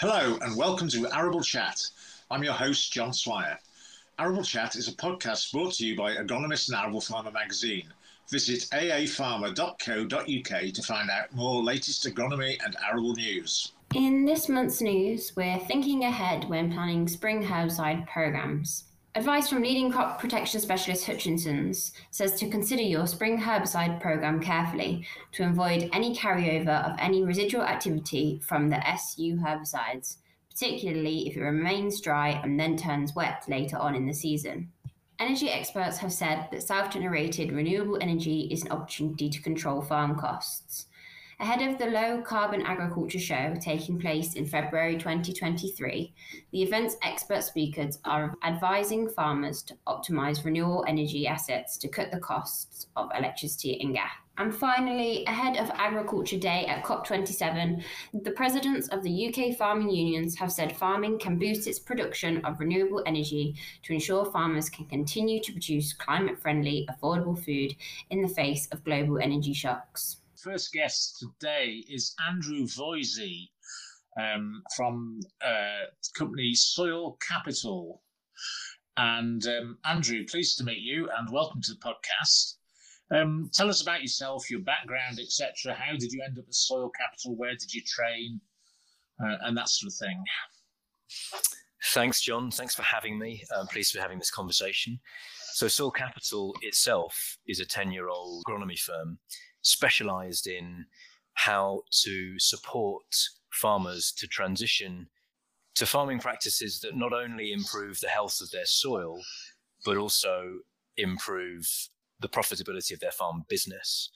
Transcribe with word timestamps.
Hello 0.00 0.38
and 0.42 0.56
welcome 0.56 0.86
to 0.90 1.12
Arable 1.12 1.42
Chat. 1.42 1.80
I'm 2.30 2.44
your 2.44 2.52
host, 2.52 2.92
John 2.92 3.12
Swire. 3.12 3.58
Arable 4.20 4.44
Chat 4.44 4.76
is 4.76 4.86
a 4.86 4.92
podcast 4.92 5.50
brought 5.50 5.72
to 5.72 5.84
you 5.84 5.96
by 5.96 6.14
Agronomist 6.14 6.68
and 6.68 6.78
Arable 6.78 7.00
Farmer 7.00 7.32
magazine. 7.32 7.92
Visit 8.30 8.68
aafarmer.co.uk 8.70 10.72
to 10.72 10.82
find 10.82 11.10
out 11.10 11.34
more 11.34 11.64
latest 11.64 12.06
agronomy 12.06 12.64
and 12.64 12.76
arable 12.88 13.14
news. 13.14 13.72
In 13.92 14.24
this 14.24 14.48
month's 14.48 14.80
news, 14.80 15.32
we're 15.34 15.58
thinking 15.58 16.04
ahead 16.04 16.48
when 16.48 16.72
planning 16.72 17.08
spring 17.08 17.42
herbicide 17.42 18.06
programs. 18.06 18.84
Advice 19.18 19.48
from 19.48 19.62
leading 19.62 19.90
crop 19.90 20.20
protection 20.20 20.60
specialist 20.60 21.04
Hutchinson's 21.04 21.90
says 22.12 22.38
to 22.38 22.48
consider 22.48 22.82
your 22.82 23.04
spring 23.08 23.36
herbicide 23.36 24.00
program 24.00 24.40
carefully 24.40 25.08
to 25.32 25.42
avoid 25.44 25.90
any 25.92 26.14
carryover 26.14 26.88
of 26.88 26.96
any 27.00 27.24
residual 27.24 27.64
activity 27.64 28.40
from 28.46 28.70
the 28.70 28.78
SU 28.90 29.34
herbicides, 29.38 30.18
particularly 30.48 31.26
if 31.26 31.36
it 31.36 31.40
remains 31.40 32.00
dry 32.00 32.40
and 32.44 32.60
then 32.60 32.76
turns 32.76 33.16
wet 33.16 33.42
later 33.48 33.76
on 33.76 33.96
in 33.96 34.06
the 34.06 34.14
season. 34.14 34.70
Energy 35.18 35.50
experts 35.50 35.98
have 35.98 36.12
said 36.12 36.46
that 36.52 36.62
self 36.62 36.88
generated 36.88 37.50
renewable 37.50 37.98
energy 38.00 38.42
is 38.52 38.62
an 38.62 38.70
opportunity 38.70 39.28
to 39.28 39.42
control 39.42 39.82
farm 39.82 40.14
costs. 40.14 40.86
Ahead 41.40 41.62
of 41.62 41.78
the 41.78 41.86
Low 41.86 42.20
Carbon 42.20 42.62
Agriculture 42.62 43.20
Show 43.20 43.54
taking 43.60 43.96
place 43.96 44.34
in 44.34 44.44
February 44.44 44.96
2023, 44.96 46.12
the 46.50 46.62
event's 46.64 46.96
expert 47.04 47.44
speakers 47.44 48.00
are 48.04 48.34
advising 48.42 49.08
farmers 49.08 49.62
to 49.62 49.76
optimise 49.86 50.44
renewable 50.44 50.84
energy 50.88 51.28
assets 51.28 51.76
to 51.76 51.86
cut 51.86 52.10
the 52.10 52.18
costs 52.18 52.88
of 52.96 53.08
electricity 53.16 53.80
and 53.80 53.94
gas. 53.94 54.10
And 54.36 54.52
finally, 54.52 55.24
ahead 55.26 55.58
of 55.58 55.70
Agriculture 55.74 56.38
Day 56.38 56.66
at 56.66 56.82
COP27, 56.82 57.84
the 58.14 58.32
presidents 58.32 58.88
of 58.88 59.04
the 59.04 59.28
UK 59.28 59.56
farming 59.56 59.90
unions 59.90 60.36
have 60.40 60.50
said 60.50 60.76
farming 60.76 61.20
can 61.20 61.38
boost 61.38 61.68
its 61.68 61.78
production 61.78 62.44
of 62.44 62.58
renewable 62.58 63.04
energy 63.06 63.54
to 63.84 63.92
ensure 63.92 64.24
farmers 64.24 64.68
can 64.68 64.86
continue 64.86 65.40
to 65.44 65.52
produce 65.52 65.92
climate 65.92 66.40
friendly, 66.42 66.88
affordable 66.90 67.38
food 67.38 67.76
in 68.10 68.22
the 68.22 68.28
face 68.28 68.66
of 68.72 68.82
global 68.82 69.18
energy 69.18 69.52
shocks 69.52 70.16
first 70.42 70.72
guest 70.72 71.18
today 71.18 71.84
is 71.88 72.14
Andrew 72.28 72.64
Voysey 72.64 73.48
um, 74.20 74.62
from 74.76 75.20
uh, 75.44 75.86
company 76.16 76.54
Soil 76.54 77.18
Capital. 77.26 78.02
And 78.96 79.44
um, 79.46 79.78
Andrew, 79.84 80.24
pleased 80.24 80.58
to 80.58 80.64
meet 80.64 80.80
you 80.80 81.08
and 81.16 81.30
welcome 81.30 81.60
to 81.62 81.72
the 81.72 81.80
podcast. 81.80 82.54
Um, 83.10 83.50
tell 83.52 83.68
us 83.68 83.82
about 83.82 84.02
yourself, 84.02 84.50
your 84.50 84.60
background, 84.60 85.18
etc. 85.18 85.74
How 85.74 85.92
did 85.92 86.12
you 86.12 86.22
end 86.24 86.38
up 86.38 86.44
at 86.46 86.54
Soil 86.54 86.90
Capital? 86.90 87.36
Where 87.36 87.54
did 87.54 87.72
you 87.72 87.82
train? 87.82 88.40
Uh, 89.22 89.36
and 89.42 89.56
that 89.56 89.68
sort 89.68 89.92
of 89.92 89.96
thing. 89.98 90.22
Thanks, 91.86 92.20
John. 92.20 92.50
Thanks 92.50 92.74
for 92.74 92.82
having 92.82 93.18
me. 93.18 93.42
I'm 93.56 93.66
pleased 93.66 93.92
to 93.92 93.98
be 93.98 94.02
having 94.02 94.18
this 94.18 94.30
conversation. 94.30 95.00
So, 95.54 95.66
Soil 95.66 95.90
Capital 95.90 96.54
itself 96.62 97.38
is 97.48 97.60
a 97.60 97.64
10 97.64 97.90
year 97.90 98.08
old 98.08 98.44
agronomy 98.46 98.78
firm 98.78 99.18
specialized 99.62 100.46
in 100.46 100.86
how 101.34 101.82
to 102.02 102.38
support 102.38 103.04
farmers 103.50 104.12
to 104.12 104.26
transition 104.26 105.08
to 105.74 105.86
farming 105.86 106.18
practices 106.18 106.80
that 106.80 106.96
not 106.96 107.12
only 107.12 107.52
improve 107.52 108.00
the 108.00 108.08
health 108.08 108.40
of 108.40 108.50
their 108.50 108.66
soil, 108.66 109.20
but 109.84 109.96
also 109.96 110.58
improve 110.96 111.88
the 112.20 112.28
profitability 112.28 112.92
of 112.92 112.98
their 112.98 113.12
farm 113.12 113.44
business. 113.48 114.10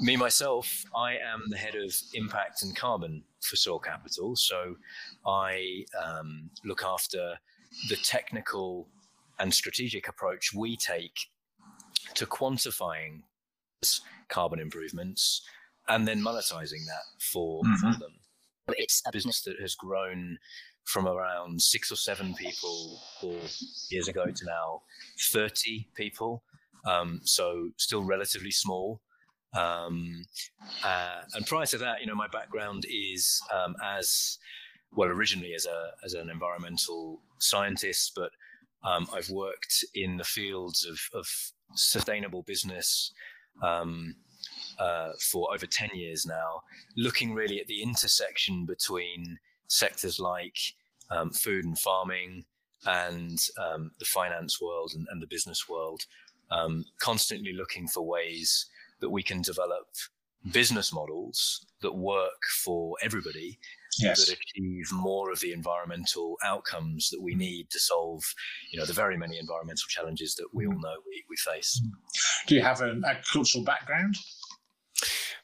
Me, 0.00 0.16
myself, 0.16 0.84
I 0.94 1.14
am 1.14 1.42
the 1.48 1.56
head 1.56 1.74
of 1.74 1.92
impact 2.14 2.62
and 2.62 2.76
carbon 2.76 3.24
for 3.42 3.56
Soil 3.56 3.80
Capital. 3.80 4.36
So 4.36 4.76
I 5.26 5.84
um, 6.00 6.50
look 6.64 6.84
after 6.84 7.34
the 7.88 7.96
technical 7.96 8.86
and 9.40 9.52
strategic 9.52 10.06
approach 10.06 10.54
we 10.54 10.76
take 10.76 11.26
to 12.14 12.24
quantifying 12.24 13.22
carbon 14.28 14.60
improvements 14.60 15.42
and 15.88 16.06
then 16.08 16.20
monetizing 16.20 16.86
that 16.86 17.04
for, 17.20 17.62
mm-hmm. 17.62 17.92
for 17.92 17.98
them. 17.98 18.12
It's 18.68 19.02
a 19.06 19.12
business 19.12 19.42
that 19.42 19.60
has 19.60 19.74
grown 19.74 20.38
from 20.84 21.06
around 21.06 21.60
six 21.60 21.90
or 21.90 21.96
seven 21.96 22.34
people 22.34 23.00
four 23.20 23.38
years 23.90 24.08
ago 24.08 24.26
to 24.26 24.44
now 24.46 24.82
30 25.32 25.88
people. 25.94 26.42
Um, 26.86 27.20
so 27.24 27.70
still 27.76 28.04
relatively 28.04 28.50
small. 28.50 29.00
Um, 29.54 30.24
uh, 30.84 31.22
and 31.34 31.46
prior 31.46 31.66
to 31.66 31.78
that, 31.78 32.00
you 32.00 32.06
know, 32.06 32.14
my 32.14 32.28
background 32.28 32.84
is 32.88 33.40
um, 33.52 33.76
as 33.82 34.38
well 34.92 35.08
originally 35.08 35.54
as 35.54 35.66
a 35.66 35.90
as 36.04 36.14
an 36.14 36.30
environmental 36.30 37.20
scientist, 37.38 38.12
but 38.16 38.30
um, 38.84 39.06
I've 39.14 39.30
worked 39.30 39.84
in 39.94 40.16
the 40.16 40.24
fields 40.24 40.84
of, 40.84 40.98
of 41.18 41.26
sustainable 41.74 42.42
business, 42.42 43.12
um, 43.62 44.16
uh, 44.78 45.10
for 45.20 45.52
over 45.52 45.66
10 45.66 45.90
years 45.94 46.26
now, 46.26 46.62
looking 46.96 47.34
really 47.34 47.60
at 47.60 47.66
the 47.66 47.82
intersection 47.82 48.66
between 48.66 49.38
sectors 49.68 50.18
like 50.18 50.58
um, 51.10 51.30
food 51.30 51.64
and 51.64 51.78
farming 51.78 52.44
and 52.86 53.48
um, 53.58 53.90
the 53.98 54.04
finance 54.04 54.60
world 54.60 54.92
and, 54.94 55.06
and 55.10 55.22
the 55.22 55.26
business 55.26 55.68
world, 55.68 56.06
um, 56.50 56.84
constantly 56.98 57.52
looking 57.52 57.88
for 57.88 58.02
ways 58.02 58.66
that 59.00 59.10
we 59.10 59.22
can 59.22 59.42
develop 59.42 59.86
business 60.50 60.92
models 60.92 61.64
that 61.80 61.94
work 61.94 62.42
for 62.62 62.96
everybody 63.02 63.58
yes. 63.98 64.26
that 64.26 64.36
achieve 64.36 64.84
more 64.92 65.30
of 65.30 65.40
the 65.40 65.52
environmental 65.52 66.36
outcomes 66.44 67.10
that 67.10 67.20
we 67.22 67.34
need 67.34 67.68
to 67.70 67.80
solve 67.80 68.22
you 68.70 68.78
know 68.78 68.86
the 68.86 68.92
very 68.92 69.16
many 69.16 69.38
environmental 69.38 69.86
challenges 69.88 70.34
that 70.34 70.48
we 70.52 70.66
all 70.66 70.78
know 70.80 70.96
we, 71.06 71.24
we 71.28 71.36
face 71.36 71.82
do 72.46 72.54
you 72.54 72.62
have 72.62 72.80
an 72.80 73.02
agricultural 73.06 73.64
background 73.64 74.16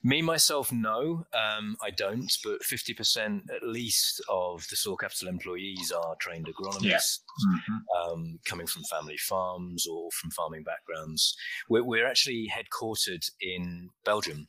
me 0.03 0.23
myself, 0.23 0.73
no, 0.73 1.27
um, 1.35 1.77
I 1.83 1.91
don't. 1.91 2.33
But 2.43 2.65
fifty 2.65 2.95
percent 2.95 3.43
at 3.55 3.63
least 3.63 4.23
of 4.31 4.67
the 4.71 4.77
Soil 4.77 4.97
Capital 4.97 5.29
employees 5.29 5.93
are 5.93 6.17
trained 6.19 6.47
agronomists, 6.47 6.85
yeah. 6.85 6.99
mm-hmm. 7.47 8.13
um, 8.13 8.39
coming 8.47 8.67
from 8.67 8.83
family 8.85 9.19
farms 9.19 9.87
or 9.87 10.11
from 10.13 10.31
farming 10.31 10.63
backgrounds. 10.63 11.37
We're, 11.69 11.85
we're 11.85 12.07
actually 12.07 12.51
headquartered 12.51 13.31
in 13.41 13.91
Belgium. 14.05 14.49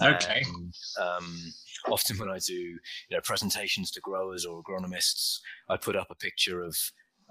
Okay. 0.00 0.42
And, 0.46 0.74
um, 1.00 1.52
often 1.90 2.18
when 2.18 2.30
I 2.30 2.38
do 2.38 2.54
you 2.54 2.78
know 3.10 3.20
presentations 3.22 3.90
to 3.92 4.00
growers 4.00 4.44
or 4.44 4.62
agronomists, 4.62 5.40
I 5.68 5.76
put 5.76 5.96
up 5.96 6.08
a 6.10 6.14
picture 6.14 6.62
of 6.62 6.76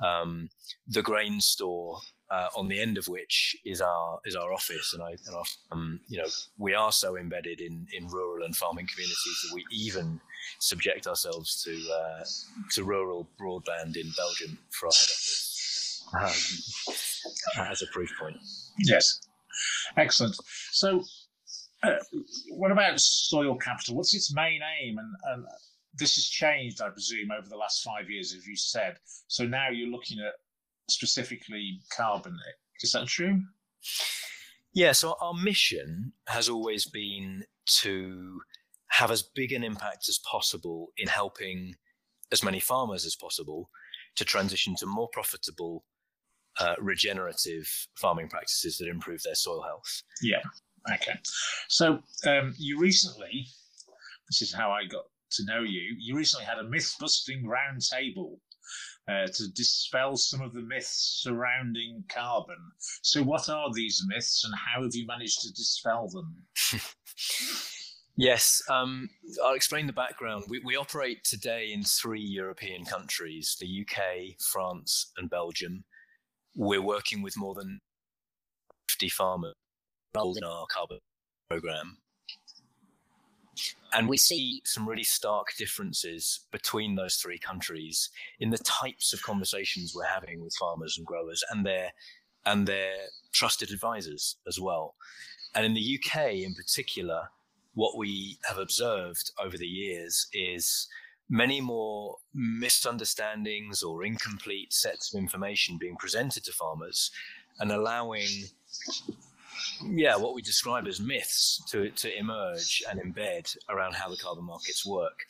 um, 0.03 0.49
the 0.87 1.01
grain 1.01 1.39
store 1.41 1.99
uh, 2.31 2.47
on 2.55 2.69
the 2.69 2.79
end 2.79 2.97
of 2.97 3.07
which 3.07 3.55
is 3.65 3.81
our 3.81 4.19
is 4.25 4.35
our 4.35 4.53
office, 4.53 4.93
and 4.93 5.03
I 5.03 5.11
and 5.11 5.35
our, 5.35 5.43
um, 5.71 5.99
you 6.07 6.17
know 6.17 6.27
we 6.57 6.73
are 6.73 6.91
so 6.91 7.17
embedded 7.17 7.59
in 7.59 7.85
in 7.93 8.07
rural 8.07 8.45
and 8.45 8.55
farming 8.55 8.87
communities 8.87 9.39
that 9.43 9.53
we 9.53 9.65
even 9.71 10.19
subject 10.59 11.07
ourselves 11.07 11.61
to 11.63 11.71
uh, 11.93 12.23
to 12.71 12.83
rural 12.83 13.27
broadband 13.39 13.97
in 13.97 14.11
Belgium 14.15 14.57
for 14.71 14.87
our 14.87 14.93
head 14.93 15.09
office 15.11 16.03
um, 17.57 17.65
as 17.67 17.81
a 17.81 17.87
proof 17.87 18.11
point. 18.17 18.37
Yes, 18.79 19.19
excellent. 19.97 20.37
So, 20.71 21.03
uh, 21.83 21.95
what 22.51 22.71
about 22.71 22.99
soil 22.99 23.55
capital? 23.55 23.95
What's 23.95 24.15
its 24.15 24.33
main 24.33 24.61
aim? 24.81 24.97
And, 24.97 25.15
and 25.33 25.45
this 25.93 26.15
has 26.15 26.25
changed, 26.25 26.81
I 26.81 26.89
presume, 26.89 27.31
over 27.31 27.47
the 27.47 27.57
last 27.57 27.83
five 27.83 28.09
years, 28.09 28.33
as 28.33 28.45
you 28.45 28.55
said. 28.55 28.97
So 29.27 29.45
now 29.45 29.69
you're 29.69 29.89
looking 29.89 30.19
at 30.19 30.33
specifically 30.89 31.79
carbon. 31.95 32.37
Is 32.81 32.91
that 32.91 33.07
true? 33.07 33.41
Yeah, 34.73 34.93
so 34.93 35.15
our 35.21 35.33
mission 35.33 36.13
has 36.27 36.47
always 36.47 36.85
been 36.85 37.43
to 37.81 38.41
have 38.91 39.11
as 39.11 39.23
big 39.23 39.51
an 39.51 39.63
impact 39.63 40.07
as 40.09 40.19
possible 40.19 40.89
in 40.97 41.07
helping 41.07 41.75
as 42.31 42.43
many 42.43 42.59
farmers 42.59 43.05
as 43.05 43.15
possible 43.15 43.69
to 44.15 44.25
transition 44.25 44.75
to 44.77 44.85
more 44.85 45.09
profitable, 45.11 45.83
uh, 46.59 46.75
regenerative 46.79 47.67
farming 47.95 48.29
practices 48.29 48.77
that 48.77 48.87
improve 48.87 49.21
their 49.23 49.35
soil 49.35 49.61
health. 49.61 50.03
Yeah. 50.21 50.41
Okay. 50.93 51.19
So 51.67 51.99
um, 52.27 52.55
you 52.57 52.79
recently, 52.79 53.47
this 54.29 54.41
is 54.41 54.53
how 54.53 54.71
I 54.71 54.85
got 54.85 55.03
to 55.31 55.45
know 55.45 55.61
you. 55.61 55.95
You 55.99 56.15
recently 56.15 56.45
had 56.45 56.57
a 56.57 56.63
myth 56.63 56.95
busting 56.99 57.43
roundtable 57.43 58.37
uh, 59.07 59.27
to 59.27 59.51
dispel 59.53 60.15
some 60.15 60.41
of 60.41 60.53
the 60.53 60.61
myths 60.61 61.21
surrounding 61.23 62.03
carbon. 62.09 62.57
So, 63.01 63.23
what 63.23 63.49
are 63.49 63.69
these 63.73 64.03
myths, 64.07 64.43
and 64.45 64.53
how 64.55 64.83
have 64.83 64.93
you 64.93 65.05
managed 65.05 65.41
to 65.41 65.51
dispel 65.51 66.07
them? 66.09 66.81
Yes, 68.17 68.61
um, 68.69 69.09
I'll 69.43 69.55
explain 69.55 69.87
the 69.87 69.93
background. 69.93 70.43
We, 70.49 70.61
we, 70.63 70.75
operate 70.75 71.23
today 71.23 71.71
in 71.71 71.81
three 71.81 72.21
European 72.21 72.83
countries 72.83 73.55
the 73.59 73.81
UK, 73.81 74.37
France, 74.51 75.11
and 75.17 75.29
Belgium. 75.29 75.85
We're 76.53 76.83
working 76.83 77.23
with 77.23 77.37
more 77.37 77.55
than 77.55 77.79
50 78.89 79.09
farmers 79.09 79.55
in 80.15 80.43
our 80.43 80.65
carbon 80.67 80.99
program. 81.49 81.97
and 83.93 84.07
we 84.07 84.17
see 84.17 84.61
some 84.65 84.87
really 84.87 85.03
stark 85.03 85.47
differences 85.57 86.41
between 86.51 86.95
those 86.95 87.15
three 87.15 87.37
countries 87.37 88.09
in 88.39 88.49
the 88.49 88.57
types 88.57 89.13
of 89.13 89.21
conversations 89.21 89.93
we're 89.93 90.05
having 90.05 90.41
with 90.41 90.55
farmers 90.55 90.97
and 90.97 91.05
growers 91.05 91.43
and 91.49 91.65
their 91.65 91.91
and 92.45 92.67
their 92.67 92.93
trusted 93.31 93.71
advisors 93.71 94.37
as 94.47 94.59
well. 94.59 94.95
And 95.53 95.65
in 95.65 95.73
the 95.73 95.99
UK 95.99 96.35
in 96.35 96.55
particular, 96.55 97.29
what 97.73 97.97
we 97.97 98.37
have 98.47 98.57
observed 98.57 99.31
over 99.37 99.57
the 99.57 99.67
years 99.67 100.27
is 100.33 100.87
many 101.29 101.61
more 101.61 102.17
misunderstandings 102.33 103.83
or 103.83 104.03
incomplete 104.03 104.73
sets 104.73 105.13
of 105.13 105.19
information 105.19 105.77
being 105.77 105.95
presented 105.97 106.43
to 106.45 106.51
farmers 106.53 107.11
and 107.59 107.71
allowing 107.71 108.27
yeah 109.85 110.15
what 110.15 110.33
we 110.33 110.41
describe 110.41 110.87
as 110.87 110.99
myths 110.99 111.61
to, 111.67 111.89
to 111.91 112.17
emerge 112.17 112.83
and 112.89 112.99
embed 112.99 113.55
around 113.69 113.93
how 113.93 114.09
the 114.09 114.17
carbon 114.17 114.45
markets 114.45 114.85
work. 114.85 115.25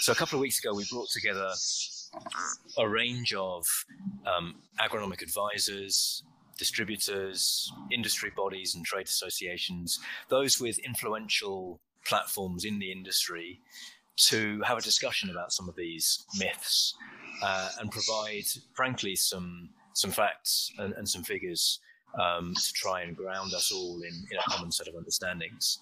So 0.00 0.12
a 0.12 0.14
couple 0.14 0.36
of 0.36 0.42
weeks 0.42 0.58
ago 0.58 0.74
we 0.74 0.84
brought 0.90 1.08
together 1.10 1.50
a 2.78 2.88
range 2.88 3.34
of 3.34 3.66
um, 4.26 4.56
agronomic 4.80 5.22
advisors 5.22 6.22
distributors, 6.58 7.72
industry 7.90 8.32
bodies, 8.36 8.74
and 8.74 8.84
trade 8.84 9.06
associations, 9.06 10.00
those 10.28 10.60
with 10.60 10.78
influential 10.80 11.80
platforms 12.04 12.64
in 12.64 12.78
the 12.78 12.92
industry, 12.92 13.60
to 14.16 14.60
have 14.62 14.76
a 14.76 14.82
discussion 14.82 15.30
about 15.30 15.52
some 15.52 15.68
of 15.68 15.76
these 15.76 16.24
myths 16.38 16.94
uh, 17.42 17.68
and 17.80 17.90
provide, 17.90 18.44
frankly, 18.74 19.14
some 19.14 19.70
some 19.94 20.10
facts 20.12 20.70
and, 20.78 20.92
and 20.94 21.08
some 21.08 21.24
figures 21.24 21.80
um, 22.20 22.54
to 22.54 22.72
try 22.72 23.02
and 23.02 23.16
ground 23.16 23.52
us 23.54 23.72
all 23.72 24.00
in, 24.02 24.26
in 24.30 24.38
a 24.38 24.50
common 24.50 24.72
set 24.72 24.88
of 24.88 24.94
understandings. 24.94 25.78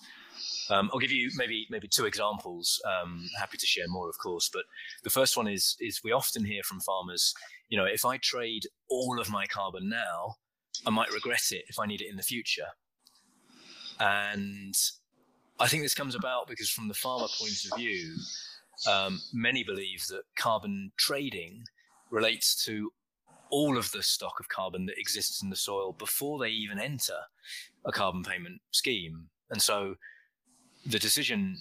Um, 0.69 0.91
I'll 0.93 0.99
give 0.99 1.13
you 1.13 1.31
maybe 1.37 1.67
maybe 1.71 1.89
two 1.89 2.07
examples. 2.07 2.81
Um, 2.85 3.29
happy 3.39 3.57
to 3.57 3.67
share 3.67 3.87
more, 3.89 4.09
of 4.09 4.19
course. 4.19 4.51
But 4.53 4.65
the 5.05 5.11
first 5.11 5.37
one 5.37 5.47
is 5.49 5.77
is 5.81 6.03
we 6.03 6.13
often 6.13 6.45
hear 6.45 6.63
from 6.63 6.81
farmers, 6.81 7.35
you 7.69 7.79
know, 7.79 7.85
if 7.85 8.05
I 8.05 8.17
trade 8.19 8.67
all 8.89 9.21
of 9.21 9.31
my 9.31 9.47
carbon 9.47 9.89
now, 9.89 10.37
I 10.85 10.91
might 10.91 11.13
regret 11.13 11.51
it 11.51 11.65
if 11.69 11.79
I 11.79 11.87
need 11.87 12.01
it 12.01 12.11
in 12.11 12.17
the 12.17 12.23
future. 12.23 12.69
And 13.99 14.75
I 15.59 15.69
think 15.69 15.83
this 15.83 15.95
comes 15.95 16.15
about 16.15 16.49
because, 16.49 16.69
from 16.69 16.89
the 16.89 16.95
farmer 16.95 17.29
point 17.39 17.65
of 17.71 17.79
view, 17.79 18.15
um, 18.89 19.21
many 19.33 19.65
believe 19.65 20.05
that 20.09 20.23
carbon 20.37 20.93
trading 20.99 21.65
relates 22.11 22.65
to 22.65 22.91
all 23.51 23.79
of 23.79 23.91
the 23.93 24.03
stock 24.03 24.41
of 24.41 24.49
carbon 24.49 24.87
that 24.87 24.99
exists 24.99 25.43
in 25.43 25.51
the 25.51 25.57
soil 25.57 25.93
before 25.93 26.39
they 26.39 26.51
even 26.51 26.79
enter 26.79 27.19
a 27.85 27.93
carbon 27.93 28.23
payment 28.23 28.61
scheme. 28.73 29.29
And 29.51 29.63
so 29.63 29.95
the 30.85 30.99
decision 30.99 31.57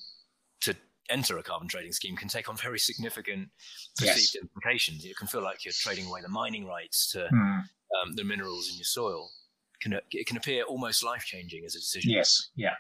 to 0.62 0.76
enter 1.10 1.38
a 1.38 1.44
carbon 1.44 1.68
trading 1.68 1.92
scheme 1.92 2.16
can 2.16 2.28
take 2.28 2.50
on 2.50 2.58
very 2.58 2.80
significant 2.80 3.50
perceived 3.98 4.36
yes. 4.36 4.42
implications. 4.42 5.06
It 5.06 5.18
can 5.18 5.28
feel 5.28 5.44
like 5.44 5.64
you're 5.66 5.74
trading 5.76 6.08
away 6.08 6.22
the 6.22 6.30
mining 6.30 6.66
rights 6.66 7.12
to 7.12 7.28
mm 7.32 7.62
um, 8.02 8.16
the 8.16 8.24
minerals 8.24 8.70
in 8.70 8.78
your 8.78 8.86
soil. 8.86 9.30
Can, 9.82 9.94
it 10.12 10.28
can 10.28 10.38
appear 10.38 10.64
almost 10.64 11.04
life 11.04 11.24
changing 11.26 11.64
as 11.66 11.76
a 11.76 11.80
decision. 11.80 12.12
Yes, 12.12 12.50
yeah. 12.56 12.74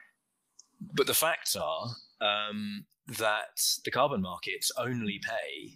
But 0.93 1.07
the 1.07 1.13
facts 1.13 1.55
are 1.55 1.87
um, 2.21 2.85
that 3.07 3.61
the 3.83 3.91
carbon 3.91 4.21
markets 4.21 4.71
only 4.77 5.19
pay 5.23 5.75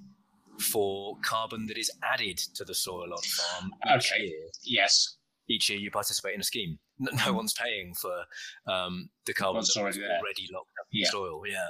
for 0.60 1.18
carbon 1.24 1.66
that 1.68 1.78
is 1.78 1.92
added 2.04 2.38
to 2.38 2.64
the 2.64 2.74
soil 2.74 3.14
on 3.14 3.22
farm 3.22 3.72
each 3.96 4.12
okay. 4.12 4.24
year. 4.24 4.48
Yes. 4.64 5.16
Each 5.48 5.70
year 5.70 5.80
you 5.80 5.90
participate 5.90 6.36
in 6.36 6.42
a 6.42 6.44
scheme. 6.44 6.78
No, 7.02 7.12
no 7.26 7.34
one's 7.34 7.54
paying 7.54 7.94
for 7.94 8.26
um, 8.68 9.10
the 9.26 9.34
carbon 9.34 9.62
that's 9.62 9.78
already, 9.78 10.02
already 10.02 10.50
locked 10.54 10.74
up 10.80 10.88
in 10.92 11.00
yeah. 11.00 11.10
soil. 11.10 11.42
Yeah. 11.48 11.70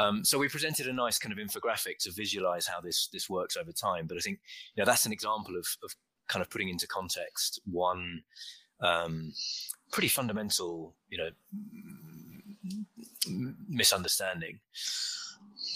Um, 0.00 0.24
so 0.24 0.38
we 0.38 0.48
presented 0.48 0.86
a 0.86 0.92
nice 0.92 1.18
kind 1.18 1.32
of 1.32 1.44
infographic 1.44 1.98
to 2.02 2.12
visualize 2.12 2.66
how 2.66 2.80
this 2.80 3.08
this 3.12 3.28
works 3.28 3.56
over 3.56 3.72
time. 3.72 4.06
But 4.06 4.18
I 4.18 4.20
think 4.20 4.38
you 4.74 4.80
know 4.80 4.86
that's 4.86 5.04
an 5.04 5.12
example 5.12 5.56
of, 5.56 5.66
of 5.82 5.96
kind 6.28 6.42
of 6.42 6.48
putting 6.48 6.68
into 6.68 6.86
context 6.86 7.60
one 7.64 8.22
um, 8.82 9.32
pretty 9.92 10.08
fundamental, 10.08 10.94
you 11.08 11.18
know, 11.18 11.30
misunderstanding. 13.68 14.60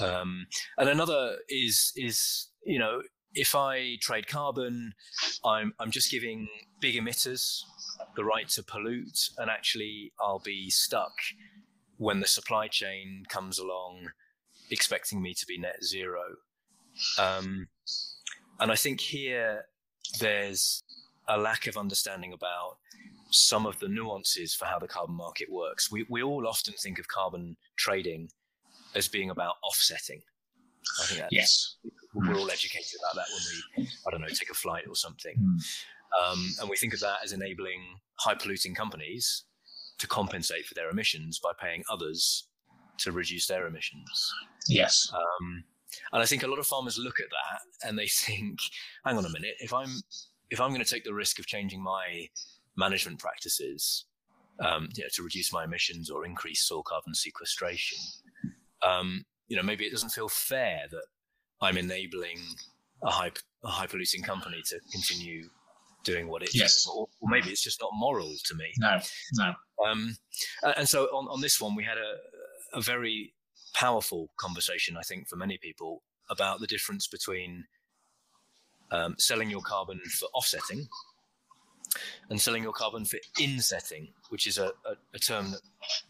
Um, 0.00 0.46
and 0.78 0.88
another 0.88 1.36
is 1.48 1.92
is 1.96 2.48
you 2.64 2.78
know 2.78 3.02
if 3.34 3.54
I 3.54 3.96
trade 4.00 4.26
carbon, 4.26 4.94
I'm 5.44 5.72
I'm 5.78 5.90
just 5.90 6.10
giving 6.10 6.48
big 6.80 6.96
emitters 6.96 7.60
the 8.16 8.24
right 8.24 8.48
to 8.50 8.62
pollute, 8.62 9.30
and 9.38 9.50
actually 9.50 10.12
I'll 10.20 10.42
be 10.44 10.70
stuck 10.70 11.12
when 11.98 12.20
the 12.20 12.26
supply 12.26 12.68
chain 12.68 13.24
comes 13.28 13.58
along, 13.58 14.10
expecting 14.70 15.22
me 15.22 15.34
to 15.34 15.46
be 15.46 15.58
net 15.58 15.82
zero. 15.84 16.22
Um, 17.18 17.68
and 18.58 18.72
I 18.72 18.76
think 18.76 19.00
here 19.00 19.66
there's 20.20 20.82
a 21.28 21.38
lack 21.38 21.66
of 21.66 21.76
understanding 21.76 22.32
about 22.32 22.78
some 23.30 23.66
of 23.66 23.78
the 23.80 23.88
nuances 23.88 24.54
for 24.54 24.66
how 24.66 24.78
the 24.78 24.88
carbon 24.88 25.14
market 25.14 25.50
works. 25.50 25.90
We, 25.90 26.06
we 26.08 26.22
all 26.22 26.46
often 26.46 26.74
think 26.74 26.98
of 26.98 27.08
carbon 27.08 27.56
trading 27.76 28.30
as 28.96 29.08
being 29.08 29.30
about 29.30 29.54
offsetting. 29.62 30.22
I 31.02 31.06
think 31.06 31.20
that's, 31.20 31.32
yes. 31.32 31.76
We're 32.14 32.36
all 32.36 32.50
educated 32.50 32.98
about 33.00 33.14
that 33.16 33.26
when 33.30 33.84
we, 33.84 33.88
I 34.06 34.10
don't 34.10 34.22
know, 34.22 34.28
take 34.28 34.50
a 34.50 34.54
flight 34.54 34.84
or 34.88 34.96
something. 34.96 35.36
Mm. 35.36 36.32
Um, 36.32 36.48
and 36.60 36.70
we 36.70 36.76
think 36.76 36.94
of 36.94 37.00
that 37.00 37.18
as 37.22 37.32
enabling 37.32 37.82
high 38.18 38.34
polluting 38.34 38.74
companies 38.74 39.44
to 39.98 40.06
compensate 40.06 40.66
for 40.66 40.74
their 40.74 40.88
emissions 40.88 41.38
by 41.38 41.52
paying 41.60 41.82
others 41.90 42.48
to 42.98 43.12
reduce 43.12 43.46
their 43.46 43.66
emissions. 43.66 44.34
Yes. 44.68 45.10
Um, 45.14 45.64
and 46.12 46.22
I 46.22 46.26
think 46.26 46.42
a 46.42 46.46
lot 46.46 46.58
of 46.58 46.66
farmers 46.66 46.98
look 46.98 47.20
at 47.20 47.26
that 47.30 47.88
and 47.88 47.98
they 47.98 48.06
think, 48.06 48.58
hang 49.04 49.18
on 49.18 49.26
a 49.26 49.30
minute, 49.30 49.54
if 49.60 49.74
I'm 49.74 49.90
if 50.48 50.60
I'm 50.60 50.70
going 50.70 50.84
to 50.84 50.90
take 50.90 51.04
the 51.04 51.14
risk 51.14 51.40
of 51.40 51.46
changing 51.46 51.82
my 51.82 52.28
management 52.76 53.18
practices 53.18 54.04
um, 54.64 54.88
you 54.94 55.02
know, 55.02 55.08
to 55.12 55.22
reduce 55.22 55.52
my 55.52 55.64
emissions 55.64 56.08
or 56.08 56.24
increase 56.24 56.62
soil 56.62 56.82
carbon 56.82 57.14
sequestration, 57.14 57.98
um, 58.82 59.24
you 59.48 59.56
know, 59.56 59.62
maybe 59.62 59.84
it 59.84 59.92
doesn't 59.92 60.10
feel 60.10 60.28
fair 60.28 60.82
that 60.90 61.04
I'm 61.60 61.76
enabling 61.76 62.38
a 63.02 63.10
high, 63.10 63.32
a 63.64 63.68
high 63.68 63.86
polluting 63.86 64.22
company 64.22 64.62
to 64.66 64.80
continue 64.92 65.48
doing 66.04 66.28
what 66.28 66.42
it's 66.42 66.54
yes. 66.54 66.86
or, 66.86 67.08
or, 67.20 67.28
maybe 67.28 67.50
it's 67.50 67.62
just 67.62 67.80
not 67.80 67.90
moral 67.92 68.32
to 68.44 68.54
me. 68.54 68.72
No, 68.78 68.98
no. 69.34 69.52
Um, 69.84 70.16
and 70.76 70.88
so 70.88 71.06
on, 71.06 71.26
on 71.28 71.40
this 71.40 71.60
one, 71.60 71.74
we 71.74 71.84
had 71.84 71.98
a, 71.98 72.78
a 72.78 72.80
very 72.80 73.34
powerful 73.74 74.30
conversation, 74.38 74.96
I 74.96 75.02
think, 75.02 75.28
for 75.28 75.36
many 75.36 75.58
people 75.58 76.02
about 76.30 76.60
the 76.60 76.66
difference 76.66 77.06
between 77.06 77.64
um, 78.90 79.16
selling 79.18 79.50
your 79.50 79.62
carbon 79.62 80.00
for 80.18 80.26
offsetting 80.26 80.86
and 82.30 82.40
selling 82.40 82.62
your 82.62 82.72
carbon 82.72 83.04
for 83.04 83.18
insetting, 83.40 84.08
which 84.30 84.46
is 84.46 84.58
a, 84.58 84.66
a, 84.66 84.94
a 85.14 85.18
term 85.18 85.50
that 85.50 85.60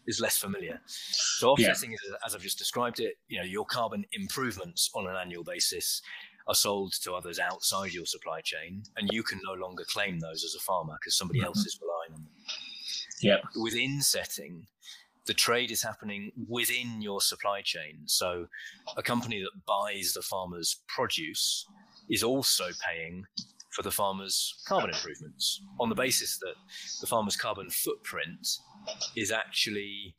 is 0.07 0.19
less 0.19 0.37
familiar. 0.37 0.81
So 0.87 1.49
offsetting 1.49 1.91
yeah. 1.91 1.95
is, 1.95 2.15
as 2.25 2.35
I've 2.35 2.41
just 2.41 2.57
described 2.57 2.99
it, 2.99 3.15
you 3.27 3.37
know, 3.37 3.45
your 3.45 3.65
carbon 3.65 4.05
improvements 4.13 4.89
on 4.95 5.07
an 5.07 5.15
annual 5.15 5.43
basis 5.43 6.01
are 6.47 6.55
sold 6.55 6.93
to 7.03 7.13
others 7.13 7.39
outside 7.39 7.93
your 7.93 8.05
supply 8.05 8.41
chain, 8.41 8.83
and 8.95 9.09
you 9.11 9.21
can 9.21 9.39
no 9.45 9.53
longer 9.53 9.83
claim 9.87 10.19
those 10.19 10.43
as 10.43 10.55
a 10.55 10.59
farmer 10.59 10.97
because 10.99 11.17
somebody 11.17 11.39
mm-hmm. 11.39 11.47
else 11.47 11.65
is 11.65 11.79
relying 11.81 12.13
on 12.13 12.23
them. 12.23 12.33
Yeah. 13.21 13.37
With 13.55 13.75
insetting, 13.75 14.67
the 15.25 15.33
trade 15.33 15.71
is 15.71 15.83
happening 15.83 16.31
within 16.47 17.01
your 17.01 17.19
supply 17.19 17.61
chain. 17.61 18.03
So 18.05 18.47
a 18.95 19.03
company 19.03 19.41
that 19.41 19.65
buys 19.65 20.13
the 20.13 20.21
farmer's 20.21 20.77
produce 20.87 21.65
is 22.09 22.23
also 22.23 22.65
paying 22.87 23.25
for 23.77 23.83
the 23.83 23.91
farmer's 23.91 24.55
carbon 24.67 24.89
improvements 24.89 25.61
on 25.79 25.87
the 25.87 25.93
basis 25.93 26.39
that 26.39 26.55
the 26.99 27.05
farmer's 27.05 27.35
carbon 27.35 27.69
footprint 27.69 28.47
is 29.15 29.31
actually 29.31 30.15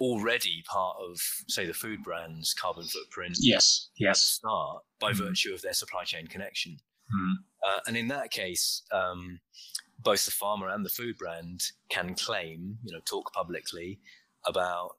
already 0.00 0.64
part 0.66 0.96
of, 0.98 1.20
say, 1.46 1.66
the 1.66 1.74
food 1.74 2.02
brand's 2.02 2.54
carbon 2.54 2.84
footprint. 2.84 3.36
Yes, 3.38 3.90
yes. 3.98 4.22
Start 4.22 4.82
by 4.98 5.12
mm. 5.12 5.18
virtue 5.18 5.52
of 5.52 5.60
their 5.60 5.74
supply 5.74 6.04
chain 6.04 6.26
connection. 6.26 6.78
Mm. 7.14 7.34
Uh, 7.68 7.80
and 7.86 7.98
in 7.98 8.08
that 8.08 8.30
case, 8.30 8.82
um, 8.92 9.40
both 9.98 10.24
the 10.24 10.30
farmer 10.30 10.70
and 10.70 10.82
the 10.82 10.88
food 10.88 11.18
brand 11.18 11.64
can 11.90 12.14
claim, 12.14 12.78
you 12.82 12.94
know, 12.94 13.00
talk 13.04 13.30
publicly 13.34 14.00
about 14.46 14.92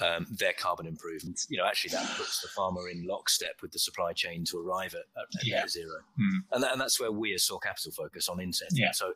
um, 0.00 0.26
their 0.30 0.52
carbon 0.52 0.86
improvements. 0.86 1.46
You 1.50 1.58
know, 1.58 1.66
actually, 1.66 1.90
that 1.90 2.06
puts 2.16 2.40
the 2.40 2.48
farmer 2.48 2.88
in 2.88 3.06
lockstep 3.06 3.56
with 3.62 3.72
the 3.72 3.78
supply 3.78 4.12
chain 4.12 4.44
to 4.46 4.58
arrive 4.58 4.94
at, 4.94 5.06
at 5.20 5.44
yeah. 5.44 5.60
net 5.60 5.70
zero, 5.70 6.00
mm. 6.18 6.38
and, 6.52 6.62
that, 6.62 6.72
and 6.72 6.80
that's 6.80 7.00
where 7.00 7.12
we 7.12 7.34
as 7.34 7.44
Soil 7.44 7.58
Capital 7.58 7.92
focus 7.92 8.28
on 8.28 8.40
inset. 8.40 8.68
Yeah. 8.72 8.92
So, 8.92 9.12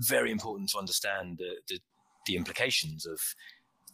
very 0.00 0.30
important 0.30 0.70
to 0.70 0.78
understand 0.78 1.38
the, 1.38 1.56
the, 1.68 1.80
the 2.26 2.36
implications 2.36 3.06
of 3.06 3.20